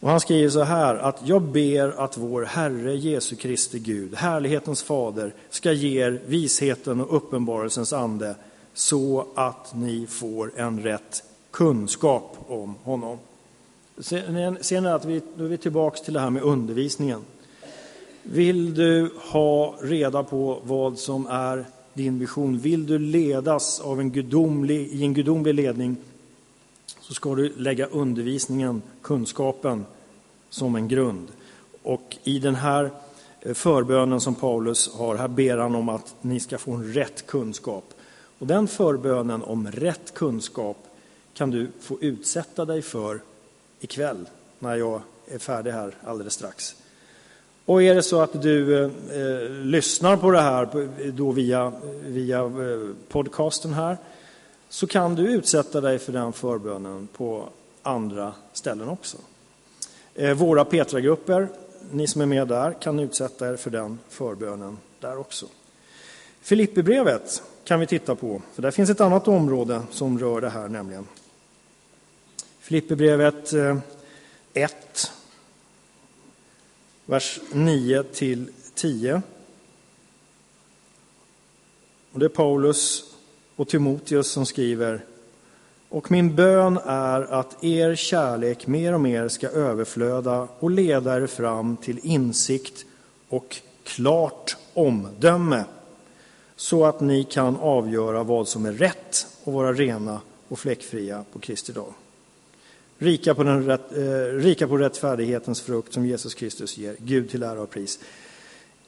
Och 0.01 0.11
han 0.11 0.21
skriver 0.21 0.51
så 0.51 0.63
här 0.63 0.95
att 0.95 1.21
jag 1.25 1.43
ber 1.43 2.05
att 2.05 2.19
vår 2.19 2.43
Herre 2.43 2.97
Jesu 2.97 3.37
Kristi 3.37 3.79
Gud, 3.79 4.15
härlighetens 4.15 4.83
fader, 4.83 5.35
ska 5.51 5.73
ge 5.73 6.03
er 6.03 6.21
visheten 6.27 7.01
och 7.01 7.17
uppenbarelsens 7.17 7.93
ande 7.93 8.35
så 8.79 9.27
att 9.35 9.75
ni 9.75 10.07
får 10.07 10.53
en 10.57 10.83
rätt 10.83 11.23
kunskap 11.51 12.37
om 12.49 12.75
honom. 12.83 13.19
Ser 13.99 14.81
ni 14.81 14.89
att 14.89 15.05
vi, 15.05 15.23
nu 15.37 15.45
är 15.45 15.49
vi 15.49 15.59
tillbaka 15.59 15.99
till 15.99 16.15
det 16.15 16.21
här 16.21 16.31
med 16.31 16.43
undervisningen. 16.43 17.21
Vill 18.23 18.75
du 18.75 19.11
ha 19.33 19.75
reda 19.81 20.23
på 20.23 20.61
vad 20.63 20.99
som 20.99 21.27
är 21.27 21.65
din 21.95 22.19
vision, 22.19 22.59
vill 22.59 22.87
du 22.87 22.99
ledas 22.99 23.81
av 23.81 24.01
en 24.01 24.11
gudomlig, 24.11 24.89
i 24.89 25.05
en 25.05 25.15
gudomlig 25.15 25.55
ledning 25.55 25.97
så 27.01 27.15
ska 27.15 27.35
du 27.35 27.53
lägga 27.57 27.87
undervisningen, 27.87 28.83
kunskapen, 29.03 29.87
som 30.51 30.75
en 30.75 30.89
grund. 30.89 31.29
Och 31.83 32.17
i 32.25 32.39
den 32.39 32.55
här 32.55 32.91
eh, 33.41 33.55
förbönen 33.55 34.21
som 34.21 34.35
Paulus 34.35 34.95
har, 34.95 35.17
här 35.17 35.29
ber 35.29 35.57
han 35.57 35.75
om 35.75 35.89
att 35.89 36.15
ni 36.21 36.41
ska 36.41 36.59
få 36.59 36.73
en 36.73 36.93
rätt 36.93 37.27
kunskap. 37.27 37.95
Och 38.39 38.47
den 38.47 38.69
förbönen 38.69 39.43
om 39.43 39.71
rätt 39.71 40.15
kunskap 40.15 40.77
kan 41.35 41.51
du 41.51 41.69
få 41.81 41.99
utsätta 42.01 42.65
dig 42.65 42.83
för 42.83 43.21
ikväll 43.81 44.29
när 44.59 44.77
jag 44.77 45.01
är 45.27 45.39
färdig 45.39 45.71
här 45.71 45.95
alldeles 46.05 46.33
strax. 46.33 46.77
Och 47.65 47.83
är 47.83 47.95
det 47.95 48.03
så 48.03 48.21
att 48.21 48.43
du 48.43 48.85
eh, 48.85 48.91
eh 49.11 49.51
lyssnar 49.51 50.17
på 50.17 50.31
det 50.31 50.41
här 50.41 50.89
då 51.13 51.33
via, 51.33 51.73
via 52.05 52.39
eh, 52.39 52.89
podcasten 53.09 53.73
här 53.73 53.97
så 54.69 54.87
kan 54.87 55.15
du 55.15 55.23
utsätta 55.23 55.81
dig 55.81 55.99
för 55.99 56.13
den 56.13 56.33
förbönen 56.33 57.09
på 57.17 57.49
andra 57.83 58.33
ställen 58.53 58.89
också. 58.89 59.17
Eh, 60.15 60.35
våra 60.35 60.65
Petragrupper, 60.65 61.49
ni 61.91 62.07
som 62.07 62.21
är 62.21 62.27
med 62.27 62.49
där, 62.49 62.73
kan 62.73 62.99
utsätta 62.99 63.49
er 63.49 63.57
för 63.57 63.71
den 63.71 63.99
förbönen 64.09 64.79
där 65.01 65.19
också. 65.19 65.47
Filipperbrevet 66.41 67.43
kan 67.65 67.81
vi 67.81 67.87
titta 67.87 68.15
på, 68.15 68.43
för 68.55 68.63
där 68.63 68.71
finns 68.71 68.91
ett 68.91 69.01
annat 69.01 69.29
område 69.29 69.83
som 69.91 70.19
rör 70.19 70.41
det 70.41 70.51
här 70.51 70.69
nämligen. 70.69 71.07
Filipperbrevet 72.61 73.53
1, 73.53 73.53
eh, 74.55 74.71
vers 77.07 77.41
9 77.53 78.03
till 78.03 78.51
10. 78.75 79.23
Och 82.13 82.19
det 82.19 82.27
är 82.27 82.29
Paulus 82.29 83.05
och 83.57 83.69
Timoteus 83.69 84.31
som 84.31 84.47
skriver 84.47 85.05
och 85.89 86.11
min 86.11 86.35
bön 86.35 86.79
är 86.85 87.23
att 87.23 87.65
er 87.65 87.95
kärlek 87.95 88.67
mer 88.67 88.93
och 88.95 89.01
mer 89.01 89.29
ska 89.29 89.49
överflöda 89.49 90.49
och 90.59 90.71
leda 90.71 91.17
er 91.17 91.27
fram 91.27 91.77
till 91.77 91.99
insikt 92.03 92.85
och 93.29 93.57
klart 93.85 94.57
omdöme 94.75 95.65
så 96.59 96.85
att 96.85 97.01
ni 97.01 97.25
kan 97.25 97.57
avgöra 97.57 98.23
vad 98.23 98.49
som 98.49 98.67
är 98.67 98.73
rätt 98.73 99.27
och 99.45 99.53
vara 99.53 99.73
rena 99.73 100.21
och 100.49 100.59
fläckfria 100.59 101.25
på 101.33 101.39
Kristi 101.39 101.73
dag. 101.73 101.95
Rika 102.99 103.35
på, 103.35 103.43
den 103.43 103.65
rätt, 103.65 103.97
eh, 103.97 104.37
rika 104.37 104.69
på 104.69 104.77
rättfärdighetens 104.77 105.61
frukt 105.61 105.93
som 105.93 106.07
Jesus 106.07 106.35
Kristus 106.35 106.79
ger, 106.79 106.97
Gud 106.99 107.31
till 107.31 107.43
ära 107.43 107.61
och 107.61 107.71
pris. 107.71 107.99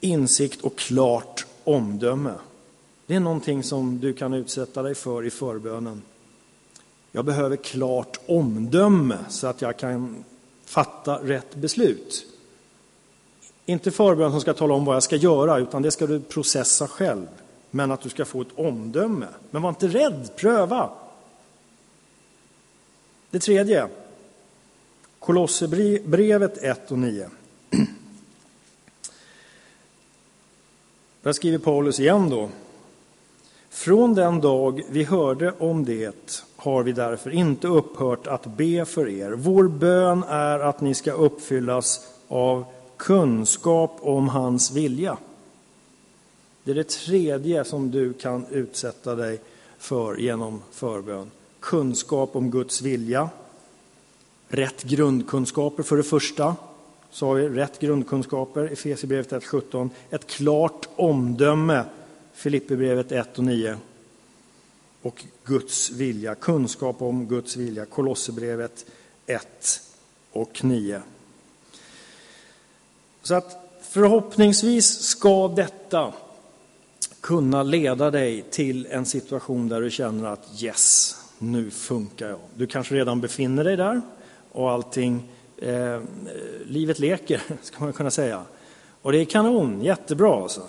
Insikt 0.01 0.61
och 0.61 0.79
klart 0.79 1.47
omdöme. 1.65 2.35
Det 3.07 3.15
är 3.15 3.21
någonting 3.21 3.63
som 3.63 4.01
du 4.01 4.13
kan 4.13 4.35
utsätta 4.35 4.83
dig 4.83 4.95
för 4.95 5.27
i 5.27 5.31
förbönen. 5.31 6.03
Jag 7.13 7.25
behöver 7.25 7.57
klart 7.57 8.21
omdöme 8.27 9.19
så 9.29 9.47
att 9.47 9.63
jag 9.63 9.77
kan 9.77 10.25
fatta 10.65 11.15
rätt 11.15 11.55
beslut. 11.55 12.27
Inte 13.67 13.91
förbön 13.91 14.31
som 14.31 14.41
ska 14.41 14.55
tala 14.55 14.75
om 14.75 14.85
vad 14.85 14.97
jag 14.97 15.03
ska 15.03 15.17
göra, 15.17 15.59
utan 15.59 15.83
det 15.83 15.91
ska 15.91 16.07
du 16.07 16.21
processa 16.21 16.89
själv. 16.89 17.27
Men 17.71 17.91
att 17.91 18.01
du 18.01 18.09
ska 18.09 18.25
få 18.25 18.41
ett 18.41 18.59
omdöme. 18.59 19.27
Men 19.51 19.63
var 19.63 19.69
inte 19.69 19.89
rädd, 19.89 20.31
pröva. 20.37 20.91
Det 23.31 23.39
tredje, 23.39 23.89
Kolosserbrevet 25.19 26.59
1 26.59 26.91
och 26.91 26.99
9. 26.99 27.31
Där 31.23 31.33
skriver 31.33 31.59
Paulus 31.59 32.01
igen 32.01 32.31
då. 32.31 32.49
Från 33.71 34.15
den 34.15 34.41
dag 34.41 34.83
vi 34.91 35.05
hörde 35.05 35.53
om 35.59 35.85
det 35.85 36.45
har 36.57 36.83
vi 36.83 36.93
därför 36.93 37.31
inte 37.31 37.69
upphört 37.69 38.27
att 38.27 38.47
be 38.47 38.85
för 38.85 39.09
er. 39.09 39.31
Vår 39.31 39.69
bön 39.69 40.25
är 40.29 40.59
att 40.59 40.81
ni 40.81 40.95
ska 40.95 41.13
uppfyllas 41.13 42.09
av 42.29 42.65
kunskap 42.97 43.99
om 44.01 44.29
hans 44.29 44.73
vilja. 44.73 45.17
Det 46.65 46.71
är 46.71 46.75
det 46.75 46.89
tredje 46.89 47.65
som 47.65 47.91
du 47.91 48.13
kan 48.13 48.47
utsätta 48.51 49.15
dig 49.15 49.41
för 49.79 50.17
genom 50.17 50.63
förbön. 50.71 51.31
Kunskap 51.61 52.37
om 52.37 52.51
Guds 52.51 52.83
vilja. 52.83 53.31
Rätt 54.49 54.83
grundkunskaper 54.83 55.83
för 55.83 55.97
det 55.97 56.03
första. 56.03 56.57
Så 57.11 57.27
har 57.27 57.35
vi 57.35 57.49
rätt 57.49 57.79
grundkunskaper, 57.79 58.65
Efesierbrevet 58.73 59.33
1.17. 59.33 59.91
Ett 60.11 60.27
klart 60.27 60.89
omdöme, 60.97 61.85
Filipperbrevet 62.33 63.13
1 63.13 63.39
och 63.39 63.45
9 63.45 63.77
och 65.03 65.25
Guds 65.45 65.91
vilja, 65.91 66.35
kunskap 66.35 67.03
om 67.03 67.27
Guds 67.27 67.57
vilja, 67.57 67.85
Kolosserbrevet 67.85 68.87
1 69.27 69.81
och 70.33 70.65
9. 70.65 71.03
Så 73.23 73.35
att 73.35 73.79
förhoppningsvis 73.83 75.01
ska 75.01 75.49
detta 75.49 76.13
kunna 77.21 77.63
leda 77.63 78.11
dig 78.11 78.45
till 78.51 78.87
en 78.91 79.07
situation 79.07 79.69
där 79.69 79.81
du 79.81 79.91
känner 79.91 80.29
att 80.29 80.63
yes, 80.63 81.17
nu 81.39 81.71
funkar 81.71 82.29
jag. 82.29 82.39
Du 82.55 82.67
kanske 82.67 82.95
redan 82.95 83.21
befinner 83.21 83.65
dig 83.65 83.77
där 83.77 84.01
och 84.53 84.71
allting, 84.71 85.33
eh, 85.59 86.01
livet 86.67 86.99
leker, 86.99 87.43
ska 87.63 87.85
man 87.85 87.93
kunna 87.93 88.11
säga. 88.11 88.43
Och 89.03 89.13
det 89.13 89.19
är 89.19 89.25
kanon, 89.25 89.83
jättebra 89.83 90.43
alltså. 90.43 90.63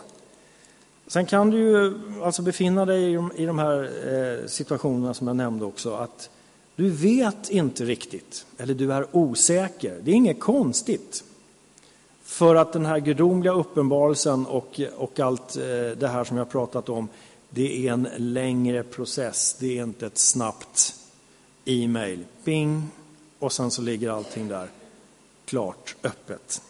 Sen 1.08 1.26
kan 1.26 1.50
du 1.50 1.58
ju 1.58 1.94
alltså 2.24 2.42
befinna 2.42 2.86
dig 2.86 3.14
i 3.36 3.46
de 3.46 3.60
här 3.60 3.84
eh, 3.84 4.48
situationerna 4.48 5.14
som 5.14 5.28
jag 5.28 5.36
nämnde 5.36 5.66
också, 5.66 5.94
att 5.94 6.30
du 6.76 6.90
vet 6.90 7.50
inte 7.50 7.86
riktigt, 7.86 8.46
eller 8.58 8.74
du 8.74 8.94
är 8.94 9.06
osäker. 9.12 10.00
Det 10.04 10.12
är 10.12 10.16
inget 10.16 10.40
konstigt. 10.40 11.24
För 12.42 12.56
att 12.56 12.74
den 12.74 12.86
här 12.86 13.00
gudomliga 13.00 13.54
uppenbarelsen 13.54 14.46
och, 14.46 14.82
och 14.98 15.20
allt 15.20 15.56
eh, 15.56 15.62
det 15.98 16.08
här 16.08 16.24
som 16.24 16.38
jag 16.38 16.50
pratat 16.50 16.90
om, 16.90 17.08
det 17.50 17.88
är 17.88 17.94
en 17.94 18.08
längre 18.18 18.84
process. 18.84 19.56
Det 19.60 19.78
är 19.78 19.84
inte 19.84 20.06
ett 20.06 20.18
snabbt 20.18 20.96
e-mail, 21.66 22.26
bing, 22.44 22.90
och 23.40 23.52
sen 23.52 23.72
så 23.72 23.82
ligger 23.82 24.10
allting 24.10 24.48
där 24.48 24.68
klart, 25.46 25.96
öppet. 26.04 26.62